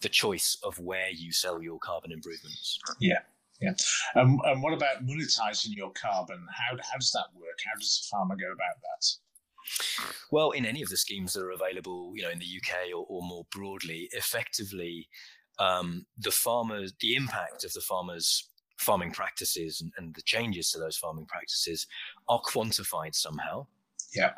the 0.01 0.09
choice 0.09 0.59
of 0.63 0.79
where 0.79 1.11
you 1.11 1.33
sell 1.33 1.63
your 1.63 1.79
carbon 1.79 2.13
improvements. 2.13 2.79
Yeah. 3.01 3.21
Yeah. 3.61 3.73
Um, 4.17 4.41
and 4.45 4.63
what 4.63 4.75
about 4.75 5.07
monetizing 5.07 5.77
your 5.77 5.93
carbon? 5.93 6.45
How, 6.51 6.77
how 6.77 6.99
does 6.99 7.13
that 7.13 7.27
work? 7.35 7.59
How 7.65 7.79
does 7.79 8.05
a 8.05 8.15
farmer 8.15 8.37
go 8.37 8.53
about 8.53 8.77
that? 8.83 10.05
Well, 10.31 10.51
in 10.51 10.67
any 10.67 10.83
of 10.83 10.89
the 10.89 10.97
schemes 10.97 11.33
that 11.33 11.43
are 11.43 11.53
available, 11.53 12.13
you 12.15 12.23
know, 12.23 12.31
in 12.31 12.39
the 12.39 12.45
UK 12.45 12.93
or, 12.95 13.07
or 13.09 13.23
more 13.23 13.47
broadly, 13.51 14.09
effectively, 14.13 15.09
um, 15.59 16.07
the 16.19 16.31
farmers, 16.31 16.93
the 17.01 17.17
impact 17.17 17.65
of 17.65 17.73
the 17.73 17.81
farmers' 17.81 18.49
farming 18.79 19.13
practices 19.13 19.81
and, 19.81 19.93
and 19.97 20.15
the 20.15 20.23
changes 20.23 20.71
to 20.71 20.79
those 20.79 20.97
farming 20.97 21.27
practices 21.27 21.87
are 22.29 22.41
quantified 22.41 23.15
somehow. 23.15 23.67
Yeah. 24.15 24.33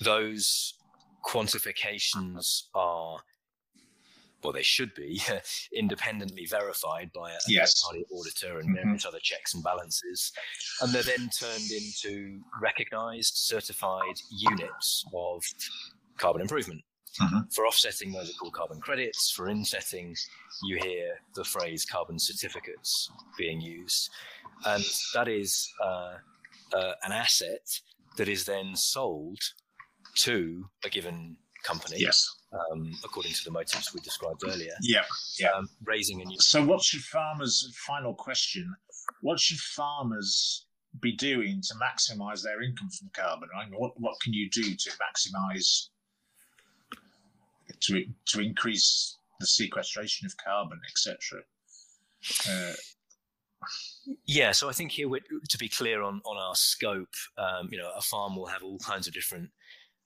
Those 0.00 0.74
quantifications 1.24 2.64
are 2.74 3.18
well, 4.42 4.52
they 4.52 4.62
should 4.62 4.94
be 4.94 5.20
independently 5.74 6.46
verified 6.46 7.10
by 7.12 7.32
a 7.32 7.38
yes. 7.48 7.82
party 7.82 8.04
auditor 8.12 8.60
and 8.60 8.68
mm-hmm. 8.68 8.84
various 8.84 9.04
other 9.04 9.18
checks 9.20 9.54
and 9.54 9.64
balances. 9.64 10.30
And 10.80 10.92
they're 10.92 11.02
then 11.02 11.28
turned 11.36 11.70
into 11.70 12.40
recognized, 12.62 13.34
certified 13.36 14.20
units 14.30 15.04
of 15.12 15.42
carbon 16.18 16.42
improvement. 16.42 16.82
Mm-hmm. 17.20 17.48
For 17.52 17.66
offsetting, 17.66 18.12
those 18.12 18.30
are 18.30 18.34
called 18.34 18.54
carbon 18.54 18.80
credits. 18.80 19.30
For 19.30 19.48
insetting, 19.48 20.16
you 20.64 20.78
hear 20.82 21.18
the 21.34 21.44
phrase 21.44 21.84
carbon 21.84 22.18
certificates 22.18 23.10
being 23.38 23.60
used. 23.60 24.10
And 24.64 24.84
that 25.14 25.28
is 25.28 25.72
uh, 25.82 26.14
uh, 26.72 26.92
an 27.04 27.12
asset 27.12 27.80
that 28.16 28.28
is 28.28 28.44
then 28.44 28.74
sold 28.74 29.38
to 30.16 30.64
a 30.84 30.88
given 30.88 31.36
company. 31.62 31.96
Yes. 31.98 32.28
Um, 32.52 32.96
according 33.04 33.32
to 33.32 33.44
the 33.44 33.50
motives 33.50 33.92
we 33.92 34.00
described 34.00 34.42
earlier. 34.46 34.72
Yeah, 34.80 35.02
yeah. 35.38 35.50
Um, 35.50 35.68
raising 35.84 36.22
a 36.22 36.24
new. 36.24 36.38
So, 36.38 36.64
what 36.64 36.82
should 36.82 37.02
farmers? 37.02 37.70
Final 37.86 38.14
question: 38.14 38.74
What 39.20 39.40
should 39.40 39.58
farmers 39.58 40.64
be 41.00 41.12
doing 41.12 41.60
to 41.60 41.74
maximise 41.74 42.42
their 42.42 42.62
income 42.62 42.88
from 42.90 43.10
carbon? 43.12 43.48
I 43.54 43.68
mean, 43.68 43.78
what 43.78 43.92
what 44.00 44.18
can 44.20 44.32
you 44.32 44.48
do 44.48 44.62
to 44.62 44.90
maximise 44.92 45.88
to 47.82 48.04
to 48.26 48.40
increase 48.40 49.18
the 49.40 49.46
sequestration 49.46 50.26
of 50.26 50.36
carbon, 50.36 50.80
etc. 50.88 51.40
Uh, 52.48 52.74
yeah, 54.26 54.52
so 54.52 54.68
I 54.68 54.72
think 54.72 54.92
here, 54.92 55.08
to 55.08 55.58
be 55.58 55.68
clear 55.68 56.02
on 56.02 56.20
on 56.24 56.36
our 56.36 56.54
scope, 56.54 57.14
um, 57.38 57.68
you 57.70 57.78
know, 57.78 57.90
a 57.96 58.00
farm 58.00 58.36
will 58.36 58.46
have 58.46 58.62
all 58.62 58.78
kinds 58.78 59.06
of 59.06 59.14
different 59.14 59.50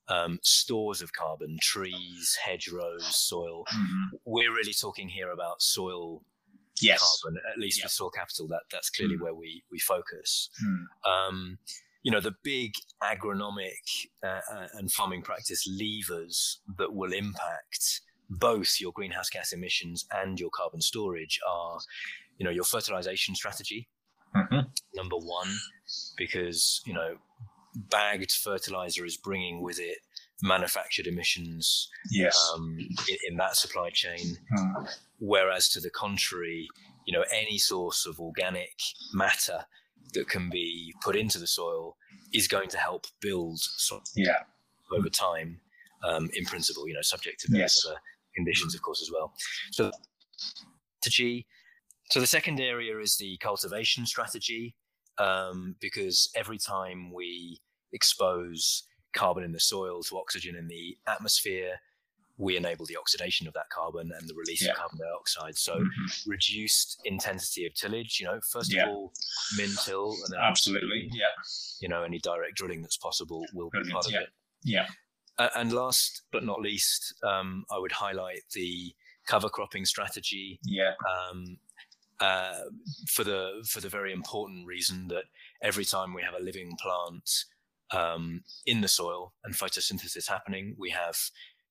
um, 0.08 0.38
stores 0.42 1.02
of 1.02 1.12
carbon, 1.12 1.58
trees, 1.60 2.38
hedgerows, 2.44 3.04
soil. 3.14 3.64
Mm-hmm. 3.72 4.16
We're 4.24 4.52
really 4.52 4.72
talking 4.72 5.08
here 5.08 5.30
about 5.30 5.62
soil 5.62 6.22
yes. 6.80 7.20
carbon, 7.22 7.40
at 7.50 7.58
least 7.58 7.78
yep. 7.78 7.84
for 7.84 7.88
soil 7.90 8.10
capital. 8.10 8.48
That 8.48 8.62
that's 8.72 8.90
clearly 8.90 9.16
mm. 9.16 9.22
where 9.22 9.34
we 9.34 9.62
we 9.70 9.78
focus. 9.78 10.50
Mm. 10.64 11.10
Um, 11.10 11.58
you 12.02 12.10
know, 12.10 12.20
the 12.20 12.34
big 12.42 12.72
agronomic 13.02 14.06
uh, 14.24 14.40
uh, 14.52 14.66
and 14.74 14.90
farming 14.90 15.22
practice 15.22 15.66
levers 15.68 16.60
that 16.78 16.94
will 16.94 17.12
impact 17.12 18.00
both 18.28 18.80
your 18.80 18.92
greenhouse 18.92 19.28
gas 19.28 19.52
emissions 19.52 20.06
and 20.12 20.38
your 20.38 20.50
carbon 20.50 20.80
storage 20.80 21.38
are, 21.48 21.78
you 22.38 22.44
know, 22.44 22.50
your 22.50 22.64
fertilization 22.64 23.34
strategy. 23.34 23.88
Mm-hmm. 24.34 24.60
Number 24.94 25.16
one, 25.16 25.48
because 26.16 26.80
you 26.86 26.94
know 26.94 27.16
bagged 27.74 28.32
fertilizer 28.32 29.04
is 29.04 29.16
bringing 29.16 29.62
with 29.62 29.78
it 29.78 29.98
manufactured 30.42 31.06
emissions 31.06 31.88
yes. 32.10 32.50
um, 32.54 32.76
in, 33.08 33.16
in, 33.28 33.36
that 33.36 33.56
supply 33.56 33.90
chain. 33.92 34.38
Mm. 34.56 34.88
Whereas 35.18 35.68
to 35.70 35.80
the 35.80 35.90
contrary, 35.90 36.66
you 37.06 37.12
know, 37.12 37.24
any 37.32 37.58
source 37.58 38.06
of 38.06 38.18
organic 38.20 38.74
matter 39.12 39.66
that 40.14 40.28
can 40.28 40.50
be 40.50 40.94
put 41.02 41.16
into 41.16 41.38
the 41.38 41.46
soil 41.46 41.96
is 42.32 42.48
going 42.48 42.68
to 42.68 42.78
help 42.78 43.06
build 43.20 43.60
soil 43.60 44.02
yeah. 44.16 44.42
over 44.92 45.08
time, 45.08 45.60
um, 46.04 46.30
in 46.34 46.44
principle, 46.44 46.88
you 46.88 46.94
know, 46.94 47.02
subject 47.02 47.40
to 47.40 47.50
various 47.50 47.82
yes. 47.84 47.86
other 47.86 48.00
conditions, 48.34 48.74
of 48.74 48.82
course, 48.82 49.02
as 49.02 49.10
well. 49.12 49.32
So, 49.72 49.90
strategy. 51.00 51.46
So 52.10 52.20
the 52.20 52.26
second 52.26 52.60
area 52.60 52.98
is 52.98 53.16
the 53.16 53.36
cultivation 53.38 54.06
strategy 54.06 54.74
um, 55.18 55.76
because 55.80 56.30
every 56.34 56.58
time 56.58 57.12
we 57.12 57.60
expose 57.92 58.84
carbon 59.14 59.44
in 59.44 59.52
the 59.52 59.60
soil 59.60 60.02
to 60.02 60.18
oxygen 60.18 60.56
in 60.56 60.68
the 60.68 60.96
atmosphere, 61.06 61.76
we 62.40 62.56
enable 62.56 62.86
the 62.86 62.96
oxidation 62.96 63.46
of 63.46 63.52
that 63.52 63.68
carbon 63.68 64.10
and 64.18 64.26
the 64.26 64.34
release 64.34 64.64
yeah. 64.64 64.70
of 64.70 64.76
carbon 64.78 64.98
dioxide. 64.98 65.58
So 65.58 65.74
mm-hmm. 65.74 66.30
reduced 66.30 66.98
intensity 67.04 67.66
of 67.66 67.74
tillage, 67.74 68.18
you 68.18 68.26
know, 68.26 68.40
first 68.50 68.72
yeah. 68.72 68.84
of 68.84 68.88
all, 68.88 69.12
min 69.58 69.68
till. 69.84 70.12
And 70.12 70.32
then 70.32 70.40
Absolutely, 70.42 71.10
yeah. 71.12 71.26
You 71.80 71.88
know, 71.88 72.02
any 72.02 72.18
direct 72.18 72.56
drilling 72.56 72.80
that's 72.80 72.96
possible 72.96 73.44
will 73.52 73.68
Brilliant. 73.68 73.88
be 73.88 73.92
part 73.92 74.06
of 74.06 74.12
yeah. 74.12 74.20
it. 74.20 74.28
Yeah. 74.64 74.86
Uh, 75.36 75.50
and 75.54 75.72
last 75.72 76.22
but 76.32 76.42
not 76.42 76.62
least, 76.62 77.14
um, 77.22 77.64
I 77.70 77.78
would 77.78 77.92
highlight 77.92 78.42
the 78.54 78.94
cover 79.26 79.50
cropping 79.50 79.84
strategy. 79.84 80.60
Yeah. 80.64 80.92
Um, 81.08 81.58
uh, 82.20 82.60
for 83.06 83.22
the 83.22 83.64
for 83.66 83.80
the 83.80 83.88
very 83.88 84.12
important 84.12 84.66
reason 84.66 85.08
that 85.08 85.24
every 85.62 85.84
time 85.84 86.14
we 86.14 86.22
have 86.22 86.34
a 86.34 86.42
living 86.42 86.76
plant 86.80 87.44
um, 87.92 88.44
in 88.66 88.80
the 88.80 88.88
soil 88.88 89.34
and 89.44 89.54
photosynthesis 89.54 90.28
happening, 90.28 90.74
we 90.78 90.90
have 90.90 91.16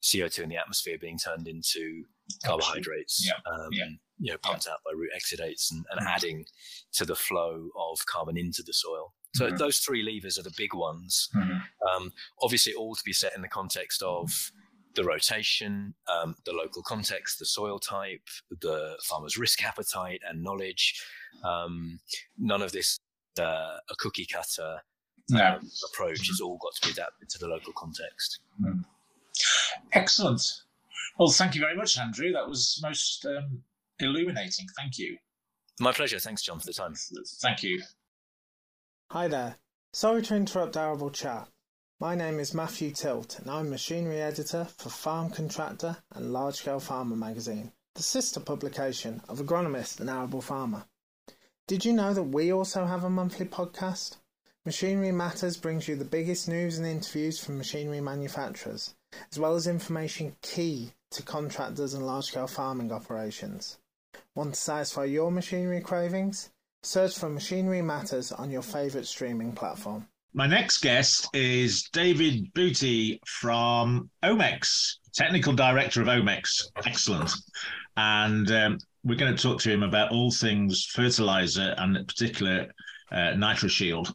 CO2 0.01 0.43
in 0.43 0.49
the 0.49 0.57
atmosphere 0.57 0.97
being 0.99 1.17
turned 1.17 1.47
into 1.47 2.03
carbohydrates, 2.45 3.25
yeah. 3.25 3.33
Um, 3.51 3.69
yeah. 3.71 3.85
you 4.19 4.31
know, 4.31 4.37
pumped 4.37 4.65
yeah. 4.65 4.73
out 4.73 4.79
by 4.85 4.91
root 4.91 5.11
exudates 5.15 5.71
and, 5.71 5.85
and 5.91 5.99
mm-hmm. 5.99 6.07
adding 6.07 6.45
to 6.93 7.05
the 7.05 7.15
flow 7.15 7.69
of 7.77 8.05
carbon 8.05 8.37
into 8.37 8.63
the 8.63 8.73
soil. 8.73 9.13
So 9.35 9.47
mm-hmm. 9.47 9.57
those 9.57 9.79
three 9.79 10.03
levers 10.03 10.39
are 10.39 10.43
the 10.43 10.53
big 10.57 10.73
ones. 10.73 11.29
Mm-hmm. 11.35 11.57
Um, 11.87 12.13
obviously, 12.41 12.73
all 12.73 12.95
to 12.95 13.03
be 13.05 13.13
set 13.13 13.35
in 13.35 13.41
the 13.41 13.47
context 13.47 14.01
of 14.01 14.51
the 14.95 15.03
rotation, 15.03 15.93
um, 16.11 16.35
the 16.45 16.53
local 16.53 16.81
context, 16.81 17.37
the 17.39 17.45
soil 17.45 17.79
type, 17.79 18.27
the 18.61 18.97
farmer's 19.03 19.37
risk 19.37 19.63
appetite 19.63 20.21
and 20.27 20.43
knowledge. 20.43 21.01
Um, 21.43 21.99
none 22.37 22.61
of 22.61 22.71
this 22.71 22.99
uh, 23.39 23.77
a 23.89 23.95
cookie 23.97 24.25
cutter 24.25 24.77
no. 25.29 25.45
um, 25.45 25.69
approach. 25.93 26.27
It's 26.29 26.41
all 26.41 26.57
got 26.57 26.73
to 26.75 26.87
be 26.87 26.91
adapted 26.91 27.29
to 27.29 27.37
the 27.37 27.47
local 27.47 27.73
context. 27.73 28.39
Excellent. 29.91 30.41
Well, 31.17 31.29
thank 31.29 31.55
you 31.55 31.61
very 31.61 31.75
much, 31.75 31.97
Andrew. 31.97 32.31
That 32.31 32.47
was 32.47 32.79
most 32.81 33.25
um, 33.25 33.63
illuminating. 33.99 34.67
Thank 34.77 34.97
you. 34.97 35.17
My 35.79 35.91
pleasure. 35.91 36.19
Thanks, 36.19 36.41
John, 36.41 36.59
for 36.59 36.65
the 36.65 36.73
time. 36.73 36.93
Thank 37.41 37.63
you. 37.63 37.81
Hi 39.11 39.27
there. 39.27 39.57
Sorry 39.93 40.21
to 40.23 40.35
interrupt 40.35 40.77
Arable 40.77 41.09
Chat. 41.09 41.47
My 41.99 42.15
name 42.15 42.39
is 42.39 42.53
Matthew 42.53 42.91
Tilt, 42.91 43.39
and 43.39 43.49
I'm 43.49 43.69
machinery 43.69 44.21
editor 44.21 44.65
for 44.77 44.89
Farm 44.89 45.29
Contractor 45.29 45.97
and 46.13 46.31
Large 46.31 46.55
Scale 46.55 46.79
Farmer 46.79 47.15
magazine, 47.15 47.73
the 47.95 48.03
sister 48.03 48.39
publication 48.39 49.21
of 49.27 49.39
Agronomist 49.39 49.99
and 49.99 50.09
Arable 50.09 50.41
Farmer. 50.41 50.85
Did 51.67 51.83
you 51.83 51.91
know 51.91 52.13
that 52.13 52.23
we 52.23 52.53
also 52.53 52.85
have 52.85 53.03
a 53.03 53.09
monthly 53.09 53.45
podcast? 53.45 54.17
Machinery 54.65 55.11
Matters 55.11 55.57
brings 55.57 55.87
you 55.87 55.95
the 55.95 56.05
biggest 56.05 56.47
news 56.47 56.77
and 56.77 56.87
interviews 56.87 57.39
from 57.39 57.57
machinery 57.57 57.99
manufacturers, 57.99 58.95
as 59.31 59.39
well 59.39 59.55
as 59.55 59.67
information 59.67 60.35
key 60.41 60.91
to 61.11 61.23
contractors 61.23 61.93
and 61.93 62.05
large 62.05 62.25
scale 62.25 62.47
farming 62.47 62.91
operations. 62.91 63.77
Want 64.35 64.53
to 64.53 64.59
satisfy 64.59 65.05
your 65.05 65.31
machinery 65.31 65.81
cravings? 65.81 66.51
Search 66.83 67.17
for 67.17 67.29
Machinery 67.29 67.81
Matters 67.81 68.31
on 68.31 68.49
your 68.49 68.61
favourite 68.61 69.05
streaming 69.05 69.51
platform. 69.51 70.07
My 70.33 70.47
next 70.47 70.77
guest 70.79 71.27
is 71.33 71.83
David 71.91 72.53
Booty 72.53 73.19
from 73.25 74.09
Omex, 74.23 74.97
Technical 75.13 75.53
Director 75.53 76.01
of 76.01 76.07
Omex. 76.07 76.65
Excellent. 76.85 77.31
And 77.97 78.49
um, 78.51 78.77
we're 79.03 79.17
going 79.17 79.35
to 79.35 79.41
talk 79.41 79.59
to 79.61 79.71
him 79.71 79.83
about 79.83 80.11
all 80.11 80.31
things 80.31 80.85
fertilizer 80.85 81.73
and 81.77 81.97
in 81.97 82.05
particular 82.05 82.67
uh, 83.11 83.33
NitroShield. 83.33 84.13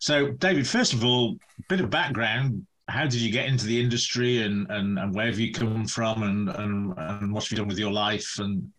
So, 0.00 0.32
David, 0.32 0.66
first 0.66 0.92
of 0.92 1.04
all, 1.04 1.36
a 1.58 1.62
bit 1.68 1.80
of 1.80 1.88
background. 1.88 2.66
How 2.88 3.04
did 3.04 3.20
you 3.20 3.30
get 3.30 3.46
into 3.46 3.66
the 3.66 3.80
industry 3.80 4.42
and, 4.42 4.68
and, 4.70 4.98
and 4.98 5.14
where 5.14 5.26
have 5.26 5.38
you 5.38 5.52
come 5.52 5.86
from 5.86 6.22
and, 6.24 6.48
and, 6.48 6.94
and 6.96 7.32
what 7.32 7.44
have 7.44 7.52
you 7.52 7.56
done 7.56 7.68
with 7.68 7.78
your 7.78 7.92
life? 7.92 8.38
And 8.38 8.70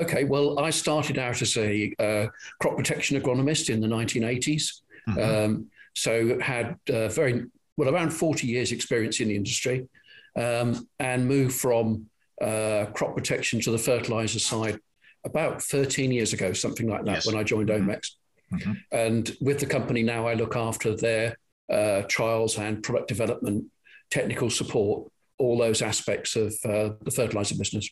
Okay, 0.00 0.24
well, 0.24 0.58
I 0.58 0.70
started 0.70 1.18
out 1.18 1.42
as 1.42 1.56
a 1.56 1.94
uh, 1.98 2.26
crop 2.60 2.76
protection 2.76 3.20
agronomist 3.20 3.68
in 3.68 3.80
the 3.80 3.88
1980s. 3.88 4.80
Mm-hmm. 5.08 5.18
Um, 5.20 5.66
so 5.94 6.38
had 6.40 6.78
uh, 6.88 7.08
very 7.08 7.44
well 7.76 7.94
around 7.94 8.10
40 8.10 8.46
years 8.46 8.72
experience 8.72 9.20
in 9.20 9.28
the 9.28 9.36
industry 9.36 9.88
um, 10.36 10.88
and 10.98 11.26
moved 11.26 11.54
from 11.54 12.06
uh, 12.40 12.86
crop 12.94 13.14
protection 13.16 13.60
to 13.60 13.70
the 13.70 13.78
fertilizer 13.78 14.38
side 14.38 14.78
about 15.24 15.62
13 15.62 16.10
years 16.10 16.32
ago, 16.32 16.52
something 16.52 16.88
like 16.88 17.04
that, 17.04 17.16
yes. 17.16 17.26
when 17.26 17.36
I 17.36 17.42
joined 17.42 17.68
mm-hmm. 17.68 17.88
Omex. 17.88 18.12
Mm-hmm. 18.52 18.72
And 18.90 19.36
with 19.40 19.60
the 19.60 19.66
company 19.66 20.02
now, 20.02 20.26
I 20.26 20.34
look 20.34 20.56
after 20.56 20.96
their 20.96 21.36
uh, 21.70 22.02
trials 22.08 22.58
and 22.58 22.82
product 22.82 23.08
development, 23.08 23.66
technical 24.10 24.50
support, 24.50 25.10
all 25.38 25.58
those 25.58 25.82
aspects 25.82 26.36
of 26.36 26.54
uh, 26.64 26.90
the 27.02 27.10
fertilizer 27.10 27.56
business. 27.56 27.88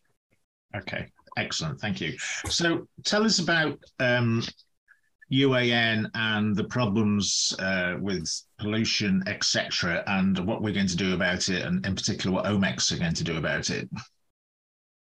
Okay, 0.76 1.08
excellent. 1.36 1.80
Thank 1.80 2.00
you. 2.00 2.16
So 2.48 2.86
tell 3.04 3.24
us 3.24 3.38
about 3.40 3.78
um, 3.98 4.42
UAN 5.32 6.10
and 6.14 6.56
the 6.56 6.64
problems 6.64 7.54
uh, 7.58 7.96
with 8.00 8.28
pollution, 8.58 9.22
etc., 9.26 10.02
and 10.06 10.38
what 10.46 10.62
we're 10.62 10.74
going 10.74 10.86
to 10.86 10.96
do 10.96 11.14
about 11.14 11.48
it, 11.48 11.62
and 11.64 11.84
in 11.86 11.94
particular, 11.94 12.34
what 12.34 12.46
Omex 12.46 12.92
are 12.92 12.98
going 12.98 13.14
to 13.14 13.24
do 13.24 13.36
about 13.36 13.70
it. 13.70 13.88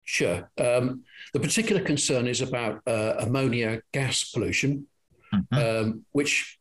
Sure. 0.04 0.48
Um, 0.58 1.02
the 1.32 1.40
particular 1.40 1.82
concern 1.82 2.28
is 2.28 2.40
about 2.40 2.80
uh, 2.86 3.14
ammonia 3.18 3.82
gas 3.92 4.30
pollution, 4.30 4.86
mm-hmm. 5.34 5.54
um, 5.88 6.04
which 6.12 6.58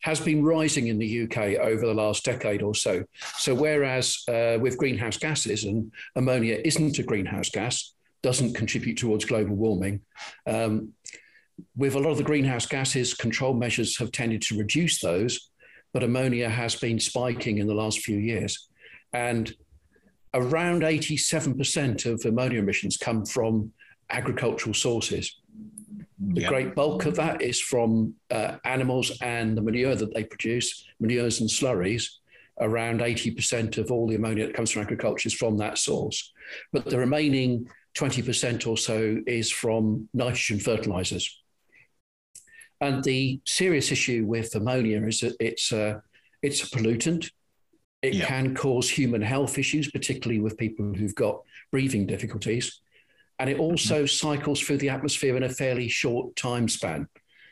has 0.00 0.20
been 0.20 0.42
rising 0.42 0.88
in 0.88 0.98
the 0.98 1.22
UK 1.24 1.58
over 1.60 1.86
the 1.86 1.94
last 1.94 2.24
decade 2.24 2.62
or 2.62 2.74
so. 2.74 3.04
So, 3.38 3.54
whereas 3.54 4.22
uh, 4.28 4.58
with 4.60 4.78
greenhouse 4.78 5.16
gases, 5.16 5.64
and 5.64 5.92
ammonia 6.16 6.60
isn't 6.64 6.98
a 6.98 7.02
greenhouse 7.02 7.50
gas, 7.50 7.94
doesn't 8.22 8.54
contribute 8.54 8.98
towards 8.98 9.24
global 9.24 9.56
warming. 9.56 10.00
Um, 10.46 10.92
with 11.76 11.94
a 11.94 11.98
lot 11.98 12.10
of 12.10 12.18
the 12.18 12.24
greenhouse 12.24 12.66
gases, 12.66 13.14
control 13.14 13.54
measures 13.54 13.98
have 13.98 14.12
tended 14.12 14.42
to 14.42 14.58
reduce 14.58 15.00
those, 15.00 15.50
but 15.92 16.02
ammonia 16.02 16.48
has 16.48 16.74
been 16.74 16.98
spiking 16.98 17.58
in 17.58 17.66
the 17.66 17.74
last 17.74 18.00
few 18.00 18.16
years. 18.16 18.68
And 19.12 19.52
around 20.32 20.82
87% 20.82 22.06
of 22.06 22.24
ammonia 22.24 22.60
emissions 22.60 22.96
come 22.96 23.26
from 23.26 23.72
agricultural 24.10 24.74
sources. 24.74 25.40
The 26.22 26.44
great 26.44 26.74
bulk 26.74 27.06
of 27.06 27.16
that 27.16 27.40
is 27.40 27.60
from 27.60 28.14
uh, 28.30 28.56
animals 28.64 29.16
and 29.22 29.56
the 29.56 29.62
manure 29.62 29.94
that 29.94 30.12
they 30.14 30.24
produce, 30.24 30.84
manures 31.00 31.40
and 31.40 31.48
slurries. 31.48 32.08
Around 32.60 33.00
80% 33.00 33.78
of 33.78 33.90
all 33.90 34.06
the 34.06 34.16
ammonia 34.16 34.46
that 34.46 34.54
comes 34.54 34.70
from 34.70 34.82
agriculture 34.82 35.28
is 35.28 35.34
from 35.34 35.56
that 35.58 35.78
source. 35.78 36.30
But 36.74 36.84
the 36.84 36.98
remaining 36.98 37.70
20% 37.96 38.66
or 38.66 38.76
so 38.76 39.16
is 39.26 39.50
from 39.50 40.10
nitrogen 40.12 40.60
fertilizers. 40.60 41.40
And 42.82 43.02
the 43.02 43.40
serious 43.46 43.90
issue 43.90 44.26
with 44.26 44.54
ammonia 44.54 45.02
is 45.06 45.20
that 45.20 45.36
it's 45.40 45.72
a, 45.72 46.02
it's 46.42 46.62
a 46.62 46.66
pollutant. 46.66 47.30
It 48.02 48.14
yeah. 48.14 48.26
can 48.26 48.54
cause 48.54 48.90
human 48.90 49.22
health 49.22 49.56
issues, 49.56 49.90
particularly 49.90 50.40
with 50.40 50.58
people 50.58 50.92
who've 50.92 51.14
got 51.14 51.40
breathing 51.70 52.06
difficulties. 52.06 52.80
And 53.40 53.48
it 53.48 53.58
also 53.58 54.04
cycles 54.04 54.60
through 54.60 54.76
the 54.76 54.90
atmosphere 54.90 55.34
in 55.36 55.44
a 55.44 55.48
fairly 55.48 55.88
short 55.88 56.36
time 56.36 56.68
span. 56.68 57.08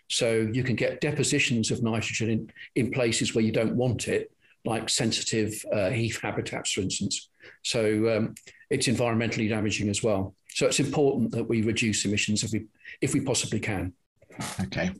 So 0.08 0.48
you 0.52 0.62
can 0.62 0.76
get 0.76 1.00
depositions 1.00 1.70
of 1.70 1.82
nitrogen 1.82 2.30
in, 2.30 2.50
in 2.76 2.90
places 2.90 3.34
where 3.34 3.44
you 3.44 3.52
don't 3.52 3.74
want 3.74 4.06
it, 4.06 4.30
like 4.66 4.90
sensitive 4.90 5.64
uh, 5.72 5.88
heath 5.88 6.20
habitats, 6.20 6.72
for 6.72 6.82
instance. 6.82 7.30
So 7.62 8.14
um, 8.14 8.34
it's 8.68 8.86
environmentally 8.86 9.48
damaging 9.48 9.88
as 9.88 10.02
well. 10.02 10.34
So 10.48 10.66
it's 10.66 10.78
important 10.78 11.30
that 11.32 11.48
we 11.48 11.62
reduce 11.62 12.04
emissions 12.04 12.44
if 12.44 12.52
we 12.52 12.66
if 13.00 13.14
we 13.14 13.20
possibly 13.20 13.60
can. 13.60 13.94
Okay. 14.60 14.90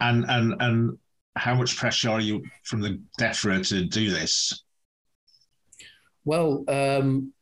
And 0.00 0.24
and 0.28 0.54
and 0.60 0.98
how 1.36 1.54
much 1.54 1.76
pressure 1.76 2.10
are 2.10 2.20
you 2.20 2.42
from 2.64 2.80
the 2.80 3.00
DEFRA 3.20 3.66
to 3.68 3.84
do 3.84 4.10
this? 4.10 4.64
Well, 6.24 6.64
um, 6.68 7.32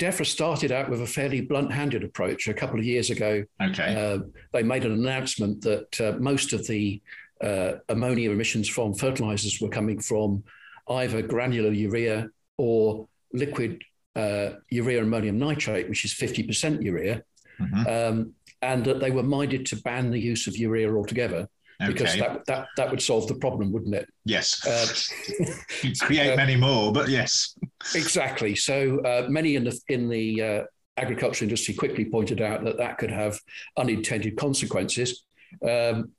DEFRA 0.00 0.24
started 0.24 0.72
out 0.72 0.88
with 0.88 1.02
a 1.02 1.06
fairly 1.06 1.42
blunt-handed 1.42 2.02
approach 2.02 2.48
a 2.48 2.54
couple 2.54 2.78
of 2.78 2.84
years 2.86 3.10
ago. 3.10 3.44
Okay. 3.62 3.94
Uh, 3.94 4.20
they 4.52 4.62
made 4.62 4.86
an 4.86 4.92
announcement 4.92 5.60
that 5.60 6.00
uh, 6.00 6.12
most 6.18 6.54
of 6.54 6.66
the 6.66 7.02
uh, 7.42 7.72
ammonia 7.90 8.30
emissions 8.30 8.66
from 8.66 8.94
fertilizers 8.94 9.60
were 9.60 9.68
coming 9.68 10.00
from 10.00 10.42
either 10.88 11.20
granular 11.20 11.70
urea 11.70 12.28
or 12.56 13.08
liquid 13.34 13.82
uh, 14.16 14.50
urea 14.70 15.02
ammonium 15.02 15.38
nitrate, 15.38 15.88
which 15.90 16.06
is 16.06 16.14
50% 16.14 16.82
urea, 16.82 17.22
mm-hmm. 17.60 17.86
um, 17.86 18.32
and 18.62 18.84
that 18.86 19.00
they 19.00 19.10
were 19.10 19.22
minded 19.22 19.66
to 19.66 19.76
ban 19.76 20.10
the 20.10 20.18
use 20.18 20.46
of 20.46 20.56
urea 20.56 20.94
altogether. 20.94 21.46
Okay. 21.82 21.92
Because 21.92 22.16
that, 22.16 22.44
that 22.46 22.66
that 22.76 22.90
would 22.90 23.00
solve 23.00 23.26
the 23.26 23.34
problem, 23.36 23.72
wouldn't 23.72 23.94
it? 23.94 24.06
Yes. 24.26 24.66
Uh, 24.66 25.88
create 26.00 26.36
many 26.36 26.56
more, 26.56 26.92
but 26.92 27.08
yes. 27.08 27.56
Exactly. 27.94 28.54
So 28.54 29.00
uh, 29.00 29.26
many 29.28 29.56
in 29.56 29.64
the 29.64 29.80
in 29.88 30.08
the 30.08 30.42
uh, 30.42 30.62
agriculture 30.96 31.44
industry 31.44 31.74
quickly 31.74 32.04
pointed 32.04 32.40
out 32.40 32.64
that 32.64 32.76
that 32.78 32.98
could 32.98 33.10
have 33.10 33.40
unintended 33.76 34.36
consequences. 34.36 35.24
Um, 35.66 36.10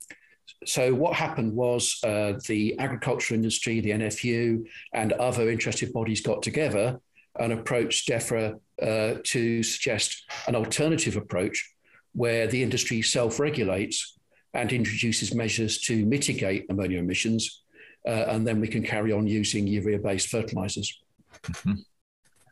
so 0.66 0.94
what 0.94 1.14
happened 1.14 1.54
was 1.54 1.98
uh, 2.04 2.34
the 2.46 2.78
agriculture 2.78 3.34
industry, 3.34 3.80
the 3.80 3.90
NFU, 3.90 4.64
and 4.92 5.12
other 5.14 5.50
interested 5.50 5.92
bodies 5.92 6.20
got 6.20 6.42
together 6.42 7.00
and 7.38 7.52
approached 7.52 8.08
DEFRA 8.08 8.60
uh, 8.82 9.14
to 9.24 9.62
suggest 9.62 10.24
an 10.46 10.54
alternative 10.54 11.16
approach 11.16 11.72
where 12.14 12.46
the 12.46 12.62
industry 12.62 13.00
self-regulates 13.02 14.18
and 14.54 14.72
introduces 14.72 15.34
measures 15.34 15.78
to 15.80 16.04
mitigate 16.04 16.66
ammonia 16.68 16.98
emissions, 16.98 17.62
uh, 18.06 18.26
and 18.28 18.46
then 18.46 18.60
we 18.60 18.68
can 18.68 18.82
carry 18.82 19.12
on 19.12 19.26
using 19.26 19.66
urea-based 19.66 20.28
fertilizers. 20.28 21.01
Mm-hmm. 21.44 21.72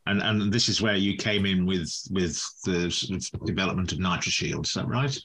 And, 0.07 0.23
and 0.23 0.53
this 0.53 0.69
is 0.69 0.83
where 0.83 0.97
you 0.97 1.16
came 1.16 1.47
in 1.47 1.66
with 1.66 1.93
with 2.11 2.43
the 2.64 2.90
sort 2.90 3.23
of 3.35 3.47
development 3.47 3.93
of 3.93 3.99
NitroShield, 3.99 4.66
is 4.66 4.75
that 4.75 4.88
right? 4.88 5.16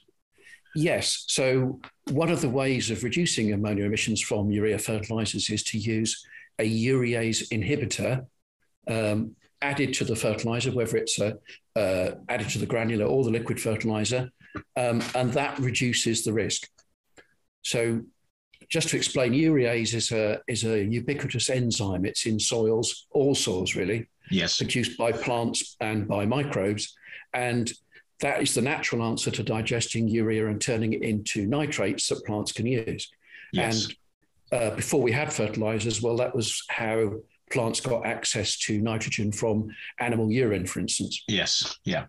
Yes. 0.76 1.24
So 1.28 1.80
one 2.10 2.30
of 2.30 2.42
the 2.42 2.50
ways 2.50 2.90
of 2.90 3.02
reducing 3.02 3.52
ammonia 3.52 3.86
emissions 3.86 4.20
from 4.20 4.50
urea 4.50 4.78
fertilizers 4.78 5.48
is 5.48 5.62
to 5.64 5.78
use 5.78 6.24
a 6.58 6.68
urease 6.68 7.48
inhibitor 7.48 8.26
um, 8.88 9.34
added 9.62 9.94
to 9.94 10.04
the 10.04 10.14
fertilizer, 10.14 10.72
whether 10.72 10.98
it's 10.98 11.18
a, 11.18 11.38
uh, 11.74 12.12
added 12.28 12.50
to 12.50 12.58
the 12.58 12.66
granular 12.66 13.06
or 13.06 13.24
the 13.24 13.30
liquid 13.30 13.60
fertilizer, 13.60 14.30
um, 14.76 15.02
and 15.14 15.32
that 15.32 15.58
reduces 15.58 16.24
the 16.24 16.32
risk. 16.32 16.68
So, 17.62 18.02
just 18.68 18.88
to 18.88 18.96
explain, 18.96 19.32
urease 19.32 19.94
is 19.94 20.12
a 20.12 20.40
is 20.48 20.64
a 20.64 20.84
ubiquitous 20.84 21.50
enzyme. 21.50 22.04
It's 22.04 22.26
in 22.26 22.38
soils, 22.38 23.06
all 23.10 23.34
soils 23.34 23.74
really. 23.74 24.08
Yes. 24.30 24.56
Produced 24.58 24.98
by 24.98 25.12
plants 25.12 25.76
and 25.80 26.08
by 26.08 26.26
microbes, 26.26 26.96
and 27.32 27.72
that 28.20 28.42
is 28.42 28.54
the 28.54 28.62
natural 28.62 29.02
answer 29.02 29.30
to 29.30 29.42
digesting 29.42 30.08
urea 30.08 30.48
and 30.48 30.60
turning 30.60 30.94
it 30.94 31.02
into 31.02 31.46
nitrates 31.46 32.08
that 32.08 32.24
plants 32.24 32.52
can 32.52 32.66
use. 32.66 33.10
Yes. 33.52 33.84
And 33.84 33.94
uh, 34.52 34.74
before 34.74 35.02
we 35.02 35.12
had 35.12 35.32
fertilizers, 35.32 36.02
well, 36.02 36.16
that 36.16 36.34
was 36.34 36.62
how 36.68 37.12
plants 37.50 37.80
got 37.80 38.06
access 38.06 38.58
to 38.58 38.80
nitrogen 38.80 39.32
from 39.32 39.68
animal 40.00 40.30
urine, 40.30 40.66
for 40.66 40.80
instance. 40.80 41.22
Yes, 41.28 41.78
yeah. 41.84 42.06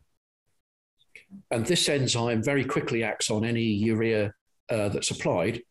And 1.51 1.65
this 1.65 1.89
enzyme 1.89 2.41
very 2.41 2.63
quickly 2.63 3.03
acts 3.03 3.29
on 3.29 3.43
any 3.43 3.63
urea 3.63 4.33
uh, 4.69 4.89
that's 4.89 5.11
applied. 5.11 5.61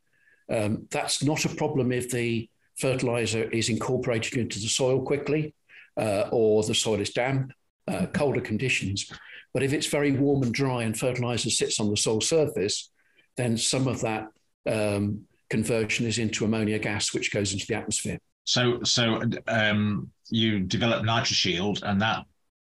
Um, 0.48 0.86
that's 0.90 1.22
not 1.22 1.44
a 1.44 1.54
problem 1.54 1.92
if 1.92 2.10
the 2.10 2.48
fertilizer 2.76 3.44
is 3.50 3.68
incorporated 3.68 4.34
into 4.38 4.58
the 4.58 4.68
soil 4.68 5.02
quickly 5.02 5.54
uh, 5.96 6.28
or 6.30 6.62
the 6.62 6.74
soil 6.74 7.00
is 7.00 7.10
damp, 7.10 7.52
uh, 7.88 8.06
colder 8.12 8.40
conditions. 8.40 9.10
But 9.54 9.62
if 9.62 9.72
it's 9.72 9.86
very 9.86 10.12
warm 10.12 10.42
and 10.42 10.52
dry 10.52 10.82
and 10.82 10.98
fertilizer 10.98 11.50
sits 11.50 11.80
on 11.80 11.90
the 11.90 11.96
soil 11.96 12.20
surface, 12.20 12.90
then 13.36 13.56
some 13.56 13.88
of 13.88 14.00
that 14.02 14.28
um, 14.70 15.22
conversion 15.48 16.06
is 16.06 16.18
into 16.18 16.44
ammonia 16.44 16.78
gas, 16.78 17.14
which 17.14 17.32
goes 17.32 17.52
into 17.52 17.66
the 17.66 17.74
atmosphere. 17.74 18.18
So, 18.44 18.82
so 18.84 19.22
um, 19.48 20.10
you 20.28 20.60
develop 20.60 21.04
NitroShield, 21.04 21.82
and 21.82 22.00
that 22.02 22.24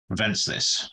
prevents 0.07 0.43
this. 0.43 0.89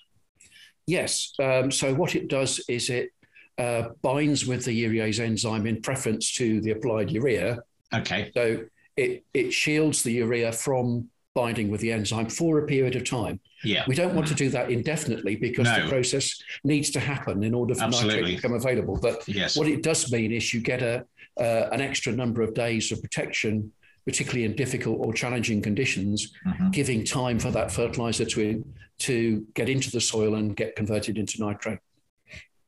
Yes. 0.87 1.33
Um, 1.39 1.71
so 1.71 1.95
what 1.95 2.15
it 2.15 2.29
does 2.29 2.65
is 2.69 2.89
it 2.89 3.11
uh, 3.59 3.89
binds 4.03 4.47
with 4.47 4.65
the 4.65 4.85
urease 4.85 5.21
enzyme 5.21 5.67
in 5.67 5.81
preference 5.83 6.33
to 6.35 6.61
the 6.61 6.71
applied 6.71 7.11
urea. 7.11 7.59
Okay. 7.93 8.31
So 8.35 8.65
it 8.97 9.25
it 9.35 9.53
shields 9.53 10.03
the 10.03 10.13
urea 10.13 10.53
from 10.53 11.09
binding 11.35 11.71
with 11.71 11.81
the 11.81 11.93
enzyme 11.93 12.29
for 12.29 12.59
a 12.59 12.67
period 12.67 12.97
of 12.97 13.05
time. 13.05 13.41
Yeah. 13.63 13.85
We 13.87 13.95
don't 13.95 14.15
want 14.15 14.27
to 14.29 14.35
do 14.35 14.49
that 14.51 14.71
indefinitely 14.71 15.37
because 15.37 15.67
no. 15.67 15.83
the 15.83 15.89
process 15.89 16.41
needs 16.65 16.91
to 16.91 17.01
happen 17.01 17.43
in 17.45 17.55
order 17.55 17.75
for 17.75 17.85
Absolutely. 17.85 18.21
nitrate 18.23 18.31
to 18.31 18.37
become 18.43 18.57
available. 18.57 18.99
But 19.01 19.27
yes. 19.29 19.57
what 19.57 19.69
it 19.69 19.83
does 19.83 20.11
mean 20.11 20.33
is 20.33 20.53
you 20.55 20.61
get 20.61 20.83
a 20.83 21.05
uh, 21.39 21.69
an 21.71 21.81
extra 21.81 22.13
number 22.13 22.43
of 22.43 22.55
days 22.55 22.91
of 22.91 23.01
protection 23.01 23.73
particularly 24.09 24.47
in 24.47 24.57
difficult 24.57 24.97
or 25.01 25.13
challenging 25.13 25.61
conditions, 25.61 26.33
mm-hmm. 26.47 26.71
giving 26.71 27.05
time 27.05 27.39
for 27.39 27.51
that 27.51 27.71
fertilizer 27.71 28.25
to, 28.25 28.65
to 28.99 29.47
get 29.53 29.69
into 29.69 29.91
the 29.91 30.01
soil 30.01 30.37
and 30.37 30.57
get 30.57 30.75
converted 30.77 31.19
into 31.19 31.39
nitrate. 31.39 31.79